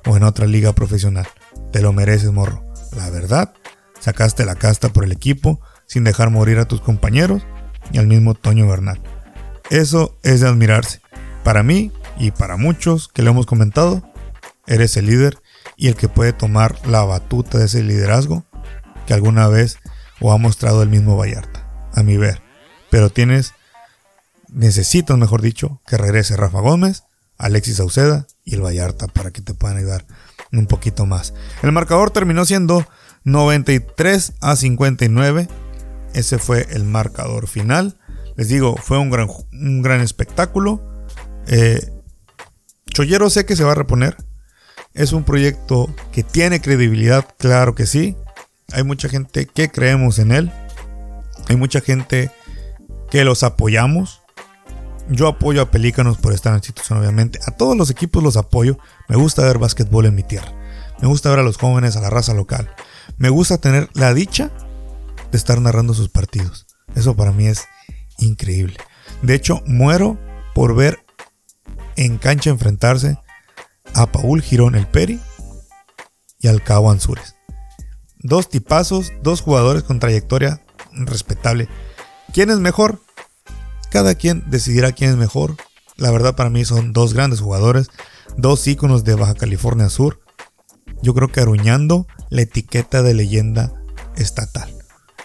o 0.06 0.16
en 0.16 0.22
otra 0.22 0.46
liga 0.46 0.72
profesional. 0.72 1.26
Te 1.72 1.82
lo 1.82 1.92
mereces, 1.92 2.32
morro. 2.32 2.64
La 2.96 3.10
verdad, 3.10 3.52
sacaste 4.00 4.44
la 4.44 4.54
casta 4.54 4.88
por 4.90 5.04
el 5.04 5.12
equipo 5.12 5.60
sin 5.86 6.04
dejar 6.04 6.30
morir 6.30 6.58
a 6.58 6.66
tus 6.66 6.80
compañeros 6.80 7.42
y 7.92 7.98
al 7.98 8.06
mismo 8.06 8.34
Toño 8.34 8.66
Bernal. 8.66 9.00
Eso 9.70 10.18
es 10.22 10.40
de 10.40 10.48
admirarse. 10.48 11.00
Para 11.44 11.62
mí 11.62 11.92
y 12.18 12.30
para 12.30 12.56
muchos 12.56 13.08
que 13.08 13.22
le 13.22 13.30
hemos 13.30 13.46
comentado, 13.46 14.02
eres 14.66 14.96
el 14.96 15.06
líder 15.06 15.38
y 15.76 15.88
el 15.88 15.94
que 15.94 16.08
puede 16.08 16.32
tomar 16.32 16.86
la 16.86 17.04
batuta 17.04 17.58
de 17.58 17.66
ese 17.66 17.82
liderazgo 17.82 18.44
que 19.06 19.14
alguna 19.14 19.48
vez 19.48 19.78
o 20.20 20.32
ha 20.32 20.38
mostrado 20.38 20.82
el 20.82 20.88
mismo 20.88 21.16
Vallarta, 21.16 21.66
a 21.94 22.02
mi 22.02 22.16
ver. 22.16 22.42
Pero 22.90 23.10
tienes, 23.10 23.54
necesitas, 24.48 25.16
mejor 25.16 25.42
dicho, 25.42 25.80
que 25.86 25.96
regrese 25.96 26.36
Rafa 26.36 26.60
Gómez, 26.60 27.04
Alexis 27.36 27.76
Sauceda 27.76 28.26
y 28.44 28.54
el 28.54 28.62
Vallarta 28.62 29.06
para 29.06 29.30
que 29.30 29.40
te 29.40 29.54
puedan 29.54 29.78
ayudar 29.78 30.04
un 30.52 30.66
poquito 30.66 31.06
más. 31.06 31.34
El 31.62 31.72
marcador 31.72 32.10
terminó 32.10 32.44
siendo 32.44 32.86
93 33.24 34.32
a 34.40 34.56
59. 34.56 35.48
Ese 36.14 36.38
fue 36.38 36.66
el 36.70 36.84
marcador 36.84 37.46
final. 37.46 37.98
Les 38.38 38.46
digo, 38.46 38.76
fue 38.76 38.98
un 38.98 39.10
gran, 39.10 39.28
un 39.52 39.82
gran 39.82 40.00
espectáculo. 40.00 40.80
Eh, 41.48 41.92
Chollero 42.86 43.30
sé 43.30 43.44
que 43.44 43.56
se 43.56 43.64
va 43.64 43.72
a 43.72 43.74
reponer. 43.74 44.16
Es 44.94 45.12
un 45.12 45.24
proyecto 45.24 45.92
que 46.12 46.22
tiene 46.22 46.60
credibilidad, 46.60 47.26
claro 47.36 47.74
que 47.74 47.84
sí. 47.84 48.16
Hay 48.70 48.84
mucha 48.84 49.08
gente 49.08 49.46
que 49.46 49.72
creemos 49.72 50.20
en 50.20 50.30
él. 50.30 50.52
Hay 51.48 51.56
mucha 51.56 51.80
gente 51.80 52.30
que 53.10 53.24
los 53.24 53.42
apoyamos. 53.42 54.20
Yo 55.08 55.26
apoyo 55.26 55.60
a 55.60 55.72
Pelícanos 55.72 56.18
por 56.18 56.32
estar 56.32 56.52
en 56.52 56.58
institución, 56.58 57.00
obviamente. 57.00 57.40
A 57.44 57.50
todos 57.50 57.76
los 57.76 57.90
equipos 57.90 58.22
los 58.22 58.36
apoyo. 58.36 58.78
Me 59.08 59.16
gusta 59.16 59.42
ver 59.42 59.58
básquetbol 59.58 60.06
en 60.06 60.14
mi 60.14 60.22
tierra. 60.22 60.52
Me 61.02 61.08
gusta 61.08 61.28
ver 61.30 61.40
a 61.40 61.42
los 61.42 61.56
jóvenes, 61.56 61.96
a 61.96 62.00
la 62.00 62.08
raza 62.08 62.34
local. 62.34 62.70
Me 63.16 63.30
gusta 63.30 63.58
tener 63.58 63.90
la 63.94 64.14
dicha 64.14 64.52
de 65.32 65.38
estar 65.38 65.60
narrando 65.60 65.92
sus 65.92 66.08
partidos. 66.08 66.68
Eso 66.94 67.16
para 67.16 67.32
mí 67.32 67.48
es 67.48 67.66
increíble. 68.18 68.76
De 69.22 69.34
hecho, 69.34 69.62
muero 69.66 70.18
por 70.54 70.74
ver 70.74 71.04
en 71.96 72.18
cancha 72.18 72.50
enfrentarse 72.50 73.18
a 73.94 74.10
Paul 74.10 74.42
Girón 74.42 74.74
el 74.74 74.86
Peri 74.86 75.20
y 76.38 76.48
al 76.48 76.62
Cabo 76.62 76.90
Ansures. 76.90 77.34
Dos 78.20 78.48
tipazos, 78.48 79.12
dos 79.22 79.40
jugadores 79.40 79.82
con 79.82 79.98
trayectoria 79.98 80.62
respetable. 80.92 81.68
¿Quién 82.32 82.50
es 82.50 82.58
mejor? 82.58 83.00
Cada 83.90 84.14
quien 84.14 84.44
decidirá 84.50 84.92
quién 84.92 85.10
es 85.10 85.16
mejor. 85.16 85.56
La 85.96 86.10
verdad 86.10 86.36
para 86.36 86.50
mí 86.50 86.64
son 86.64 86.92
dos 86.92 87.14
grandes 87.14 87.40
jugadores, 87.40 87.88
dos 88.36 88.66
íconos 88.66 89.04
de 89.04 89.14
Baja 89.14 89.34
California 89.34 89.88
Sur. 89.88 90.20
Yo 91.02 91.14
creo 91.14 91.28
que 91.28 91.40
aruñando 91.40 92.06
la 92.30 92.42
etiqueta 92.42 93.02
de 93.02 93.14
leyenda 93.14 93.72
estatal. 94.16 94.72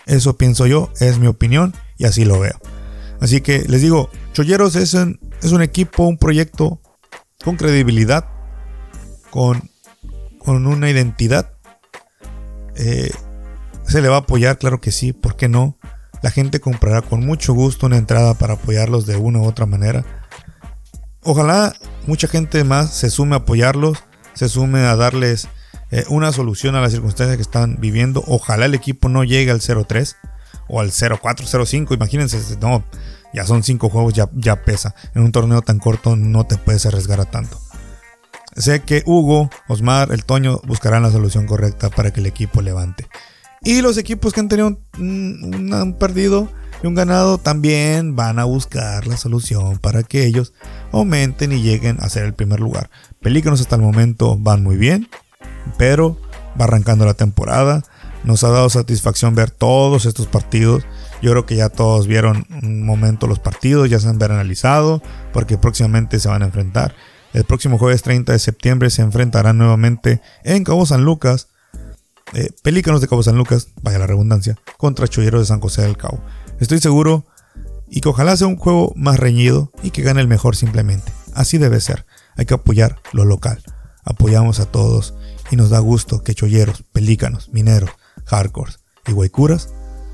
Eso 0.05 0.37
pienso 0.37 0.65
yo, 0.67 0.91
es 0.99 1.19
mi 1.19 1.27
opinión 1.27 1.73
y 1.97 2.05
así 2.05 2.25
lo 2.25 2.39
veo. 2.39 2.59
Así 3.19 3.41
que 3.41 3.59
les 3.67 3.81
digo, 3.81 4.09
Cholleros 4.33 4.75
es 4.75 4.93
un, 4.93 5.19
es 5.41 5.51
un 5.51 5.61
equipo, 5.61 6.03
un 6.03 6.17
proyecto 6.17 6.81
con 7.43 7.55
credibilidad, 7.55 8.25
con, 9.29 9.69
con 10.39 10.65
una 10.65 10.89
identidad. 10.89 11.53
Eh, 12.75 13.11
se 13.85 14.01
le 14.01 14.09
va 14.09 14.17
a 14.17 14.19
apoyar, 14.19 14.57
claro 14.57 14.81
que 14.81 14.91
sí, 14.91 15.13
¿por 15.13 15.35
qué 15.35 15.47
no? 15.47 15.77
La 16.21 16.31
gente 16.31 16.59
comprará 16.59 17.01
con 17.01 17.25
mucho 17.25 17.53
gusto 17.53 17.85
una 17.85 17.97
entrada 17.97 18.33
para 18.33 18.53
apoyarlos 18.53 19.05
de 19.05 19.17
una 19.17 19.39
u 19.39 19.45
otra 19.45 19.65
manera. 19.65 20.05
Ojalá 21.21 21.75
mucha 22.07 22.27
gente 22.27 22.63
más 22.63 22.93
se 22.93 23.09
sume 23.09 23.35
a 23.35 23.39
apoyarlos, 23.39 24.03
se 24.33 24.49
sume 24.49 24.79
a 24.79 24.95
darles 24.95 25.47
eh, 25.91 26.05
una 26.09 26.31
solución 26.31 26.75
a 26.75 26.81
las 26.81 26.91
circunstancias 26.91 27.35
que 27.37 27.41
están 27.41 27.77
viviendo. 27.79 28.23
Ojalá 28.27 28.65
el 28.65 28.73
equipo 28.73 29.09
no 29.09 29.23
llegue 29.23 29.51
al 29.51 29.59
0-3 29.59 30.15
o 30.67 30.79
al 30.79 30.91
0-4, 30.91 31.65
5 31.65 31.93
Imagínense, 31.93 32.57
no, 32.61 32.83
ya 33.33 33.45
son 33.45 33.63
5 33.63 33.89
juegos, 33.89 34.13
ya, 34.13 34.29
ya 34.33 34.63
pesa. 34.63 34.95
En 35.15 35.23
un 35.23 35.31
torneo 35.31 35.61
tan 35.61 35.79
corto 35.79 36.15
no 36.15 36.45
te 36.45 36.57
puedes 36.57 36.85
arriesgar 36.85 37.19
a 37.19 37.25
tanto. 37.25 37.59
Sé 38.55 38.81
que 38.81 39.01
Hugo, 39.05 39.49
Osmar, 39.67 40.11
el 40.11 40.25
Toño 40.25 40.61
buscarán 40.65 41.01
la 41.03 41.11
solución 41.11 41.47
correcta 41.47 41.89
para 41.89 42.11
que 42.11 42.19
el 42.19 42.27
equipo 42.27 42.61
levante. 42.61 43.07
Y 43.63 43.81
los 43.81 43.97
equipos 43.97 44.33
que 44.33 44.41
han 44.41 44.49
tenido 44.49 44.77
un, 44.99 45.95
perdido 45.97 46.49
y 46.83 46.87
un 46.87 46.95
ganado 46.95 47.37
también 47.37 48.15
van 48.15 48.37
a 48.37 48.43
buscar 48.43 49.07
la 49.07 49.17
solución 49.17 49.79
para 49.79 50.03
que 50.03 50.25
ellos 50.25 50.53
aumenten 50.91 51.53
y 51.53 51.61
lleguen 51.61 51.97
a 52.01 52.09
ser 52.09 52.25
el 52.25 52.33
primer 52.33 52.59
lugar. 52.59 52.89
Pelícanos 53.21 53.61
hasta 53.61 53.77
el 53.77 53.81
momento 53.81 54.37
van 54.37 54.63
muy 54.63 54.75
bien, 54.75 55.09
pero 55.77 56.19
va 56.59 56.65
arrancando 56.65 57.05
la 57.05 57.13
temporada. 57.13 57.83
Nos 58.23 58.43
ha 58.43 58.49
dado 58.49 58.69
satisfacción 58.69 59.35
ver 59.35 59.51
todos 59.51 60.05
estos 60.05 60.27
partidos. 60.27 60.83
Yo 61.21 61.31
creo 61.31 61.45
que 61.45 61.55
ya 61.55 61.69
todos 61.69 62.07
vieron 62.07 62.45
un 62.61 62.85
momento 62.85 63.27
los 63.27 63.39
partidos, 63.39 63.89
ya 63.89 63.99
se 63.99 64.07
han 64.07 64.21
analizado, 64.21 65.01
porque 65.31 65.57
próximamente 65.57 66.19
se 66.19 66.29
van 66.29 66.41
a 66.41 66.45
enfrentar. 66.45 66.95
El 67.33 67.43
próximo 67.43 67.77
jueves 67.77 68.03
30 68.03 68.31
de 68.31 68.39
septiembre 68.39 68.89
se 68.89 69.01
enfrentarán 69.01 69.57
nuevamente 69.57 70.21
en 70.43 70.63
Cabo 70.63 70.85
San 70.85 71.03
Lucas 71.03 71.47
eh, 72.33 72.49
Pelícanos 72.63 72.99
de 73.01 73.07
Cabo 73.07 73.21
San 73.21 73.37
Lucas, 73.37 73.67
vaya 73.81 73.99
la 73.99 74.07
redundancia, 74.07 74.57
contra 74.77 75.07
Cholleros 75.07 75.41
de 75.41 75.45
San 75.45 75.59
José 75.59 75.83
del 75.83 75.97
Cabo. 75.97 76.19
Estoy 76.59 76.79
seguro 76.79 77.25
y 77.87 78.01
que 78.01 78.09
ojalá 78.09 78.35
sea 78.35 78.47
un 78.47 78.55
juego 78.55 78.91
más 78.95 79.19
reñido 79.19 79.71
y 79.83 79.91
que 79.91 80.01
gane 80.01 80.21
el 80.21 80.27
mejor 80.27 80.55
simplemente. 80.55 81.11
Así 81.35 81.59
debe 81.59 81.79
ser. 81.79 82.05
Hay 82.35 82.45
que 82.45 82.55
apoyar 82.55 82.99
lo 83.11 83.25
local. 83.25 83.61
Apoyamos 84.03 84.59
a 84.59 84.65
todos 84.65 85.13
y 85.51 85.57
nos 85.57 85.69
da 85.69 85.77
gusto 85.79 86.23
que 86.23 86.33
cholleros, 86.33 86.83
pelícanos, 86.91 87.49
mineros, 87.49 87.91
hardcore 88.25 88.73
y 89.07 89.11
guaycuras 89.11 89.69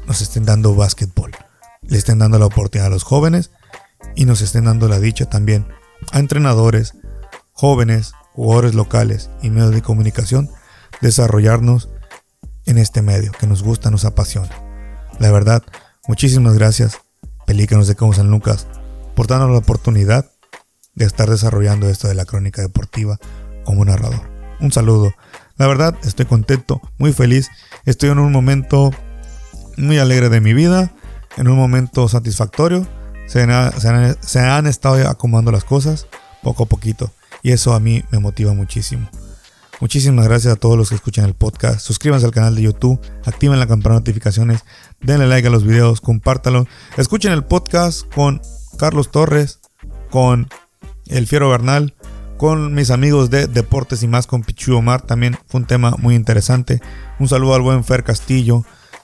nos 0.07 0.21
estén 0.21 0.45
dando 0.45 0.75
básquetbol. 0.75 1.31
Le 1.81 1.97
estén 1.97 2.19
dando 2.19 2.39
la 2.39 2.45
oportunidad 2.45 2.87
a 2.87 2.91
los 2.91 3.03
jóvenes 3.03 3.51
y 4.15 4.25
nos 4.25 4.41
estén 4.41 4.65
dando 4.65 4.87
la 4.87 4.99
dicha 4.99 5.29
también 5.29 5.67
a 6.11 6.19
entrenadores, 6.19 6.95
jóvenes, 7.53 8.13
jugadores 8.33 8.73
locales 8.73 9.29
y 9.41 9.49
medios 9.49 9.71
de 9.71 9.81
comunicación 9.81 10.49
desarrollarnos 11.01 11.89
en 12.65 12.77
este 12.77 13.01
medio 13.01 13.31
que 13.31 13.47
nos 13.47 13.63
gusta, 13.63 13.91
nos 13.91 14.05
apasiona. 14.05 14.49
La 15.19 15.31
verdad, 15.31 15.63
muchísimas 16.07 16.53
gracias, 16.53 16.99
Pelícanos 17.45 17.87
de 17.87 17.95
Como 17.95 18.13
San 18.13 18.29
Lucas, 18.29 18.67
por 19.15 19.27
darnos 19.27 19.51
la 19.51 19.57
oportunidad 19.57 20.31
de 20.95 21.05
estar 21.05 21.29
desarrollando 21.29 21.89
esto 21.89 22.07
de 22.07 22.15
la 22.15 22.25
crónica 22.25 22.61
deportiva 22.61 23.17
como 23.63 23.85
narrador. 23.85 24.29
Un 24.59 24.71
saludo. 24.71 25.13
La 25.59 25.67
verdad, 25.67 25.93
estoy 26.03 26.25
contento, 26.25 26.81
muy 26.97 27.11
feliz. 27.11 27.49
Estoy 27.85 28.09
en 28.09 28.19
un 28.19 28.31
momento 28.31 28.91
muy 29.75 29.99
alegre 29.99 30.29
de 30.29 30.39
mi 30.39 30.53
vida, 30.53 30.93
en 31.35 31.49
un 31.49 31.57
momento 31.57 32.07
satisfactorio. 32.07 32.87
Se 33.27 33.41
han, 33.41 34.67
estado 34.67 35.09
acomodando 35.09 35.51
las 35.51 35.65
cosas 35.65 36.07
poco 36.41 36.63
a 36.63 36.65
poquito 36.65 37.11
y 37.43 37.51
eso 37.51 37.73
a 37.73 37.81
mí 37.81 38.05
me 38.09 38.19
motiva 38.19 38.53
muchísimo. 38.53 39.09
Muchísimas 39.81 40.25
gracias 40.25 40.53
a 40.53 40.55
todos 40.55 40.77
los 40.77 40.89
que 40.89 40.95
escuchan 40.95 41.25
el 41.25 41.33
podcast. 41.33 41.81
Suscríbanse 41.81 42.25
al 42.25 42.31
canal 42.31 42.55
de 42.55 42.61
YouTube, 42.61 43.01
activen 43.25 43.59
la 43.59 43.67
campana 43.67 43.95
de 43.95 43.99
notificaciones, 43.99 44.63
denle 45.01 45.27
like 45.27 45.49
a 45.49 45.51
los 45.51 45.65
videos, 45.65 45.99
compártanlo. 45.99 46.67
Escuchen 46.95 47.33
el 47.33 47.43
podcast 47.43 48.07
con 48.13 48.41
Carlos 48.77 49.11
Torres, 49.11 49.59
con 50.09 50.47
El 51.07 51.27
Fiero 51.27 51.49
Bernal, 51.49 51.95
con 52.39 52.73
mis 52.73 52.89
amigos 52.89 53.29
de 53.29 53.47
Deportes 53.47 54.01
y 54.01 54.07
más, 54.07 54.25
con 54.25 54.43
Pichu 54.43 54.73
Omar. 54.73 55.01
También 55.01 55.37
fue 55.47 55.59
un 55.59 55.67
tema 55.67 55.95
muy 55.99 56.15
interesante. 56.15 56.81
Un 57.19 57.27
saludo 57.27 57.53
al 57.53 57.61
buen 57.61 57.83
Fer 57.83 58.05
Castillo, 58.05 58.63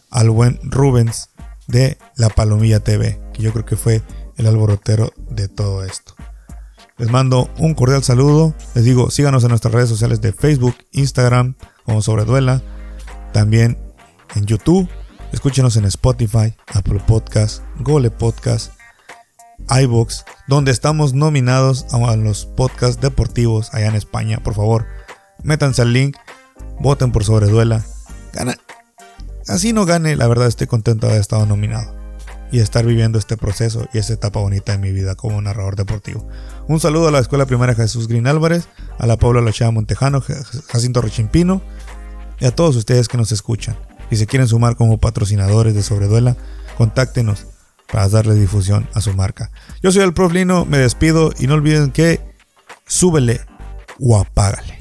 al 0.09 0.29
buen 0.29 0.57
Rubens 0.63 1.31
de 1.67 1.97
La 2.15 2.29
Palomilla 2.29 2.79
TV, 2.79 3.19
que 3.33 3.43
yo 3.43 3.51
creo 3.51 3.65
que 3.65 3.75
fue 3.75 4.01
el 4.37 4.47
alborotero 4.47 5.11
de 5.29 5.49
todo 5.49 5.83
esto. 5.83 6.15
Les 6.97 7.11
mando 7.11 7.49
un 7.57 7.73
cordial 7.73 8.05
saludo. 8.05 8.55
Les 8.73 8.85
digo, 8.85 9.11
síganos 9.11 9.43
en 9.43 9.49
nuestras 9.49 9.73
redes 9.73 9.89
sociales 9.89 10.21
de 10.21 10.31
Facebook, 10.31 10.77
Instagram, 10.93 11.55
como 11.83 12.01
Sobreduela. 12.01 12.61
También 13.33 13.77
en 14.35 14.45
YouTube. 14.45 14.87
Escúchenos 15.33 15.75
en 15.75 15.83
Spotify, 15.83 16.55
Apple 16.73 17.01
Podcast, 17.05 17.63
Google 17.81 18.11
Podcast, 18.11 18.71
iBox, 19.69 20.25
donde 20.47 20.71
estamos 20.71 21.13
nominados 21.13 21.85
a 21.93 22.15
los 22.15 22.45
podcasts 22.45 23.01
deportivos 23.01 23.73
allá 23.73 23.87
en 23.87 23.95
España. 23.95 24.39
Por 24.43 24.53
favor, 24.53 24.85
métanse 25.43 25.81
al 25.81 25.93
link, 25.93 26.17
voten 26.79 27.11
por 27.11 27.23
Sobreduela. 27.23 27.85
Gana. 28.33 28.57
Así 29.47 29.73
no 29.73 29.85
gane, 29.85 30.15
la 30.15 30.27
verdad 30.27 30.47
estoy 30.47 30.67
contento 30.67 31.05
de 31.05 31.13
haber 31.13 31.21
estado 31.21 31.45
nominado 31.45 31.93
y 32.51 32.59
estar 32.59 32.85
viviendo 32.85 33.19
este 33.19 33.37
proceso 33.37 33.87
y 33.93 33.97
esta 33.97 34.13
etapa 34.13 34.39
bonita 34.39 34.71
de 34.71 34.77
mi 34.77 34.91
vida 34.91 35.15
como 35.15 35.41
narrador 35.41 35.75
deportivo. 35.75 36.27
Un 36.67 36.79
saludo 36.79 37.07
a 37.07 37.11
la 37.11 37.19
Escuela 37.19 37.45
Primaria 37.45 37.75
Jesús 37.75 38.07
Green 38.07 38.27
Álvarez, 38.27 38.67
a 38.97 39.05
la 39.05 39.17
Paula 39.17 39.41
Lachada 39.41 39.71
Montejano, 39.71 40.21
Jacinto 40.67 41.01
Rechimpino 41.01 41.61
y 42.39 42.45
a 42.45 42.55
todos 42.55 42.75
ustedes 42.75 43.07
que 43.07 43.17
nos 43.17 43.31
escuchan. 43.31 43.75
Si 44.09 44.15
se 44.15 44.27
quieren 44.27 44.47
sumar 44.47 44.75
como 44.75 44.99
patrocinadores 44.99 45.73
de 45.73 45.83
Sobreduela, 45.83 46.37
contáctenos 46.77 47.47
para 47.91 48.07
darle 48.09 48.35
difusión 48.35 48.87
a 48.93 49.01
su 49.01 49.13
marca. 49.13 49.51
Yo 49.81 49.91
soy 49.91 50.03
el 50.03 50.13
Prof 50.13 50.33
Lino, 50.33 50.65
me 50.65 50.77
despido 50.77 51.31
y 51.39 51.47
no 51.47 51.55
olviden 51.55 51.91
que 51.91 52.19
súbele 52.87 53.41
o 53.99 54.17
apágale. 54.17 54.74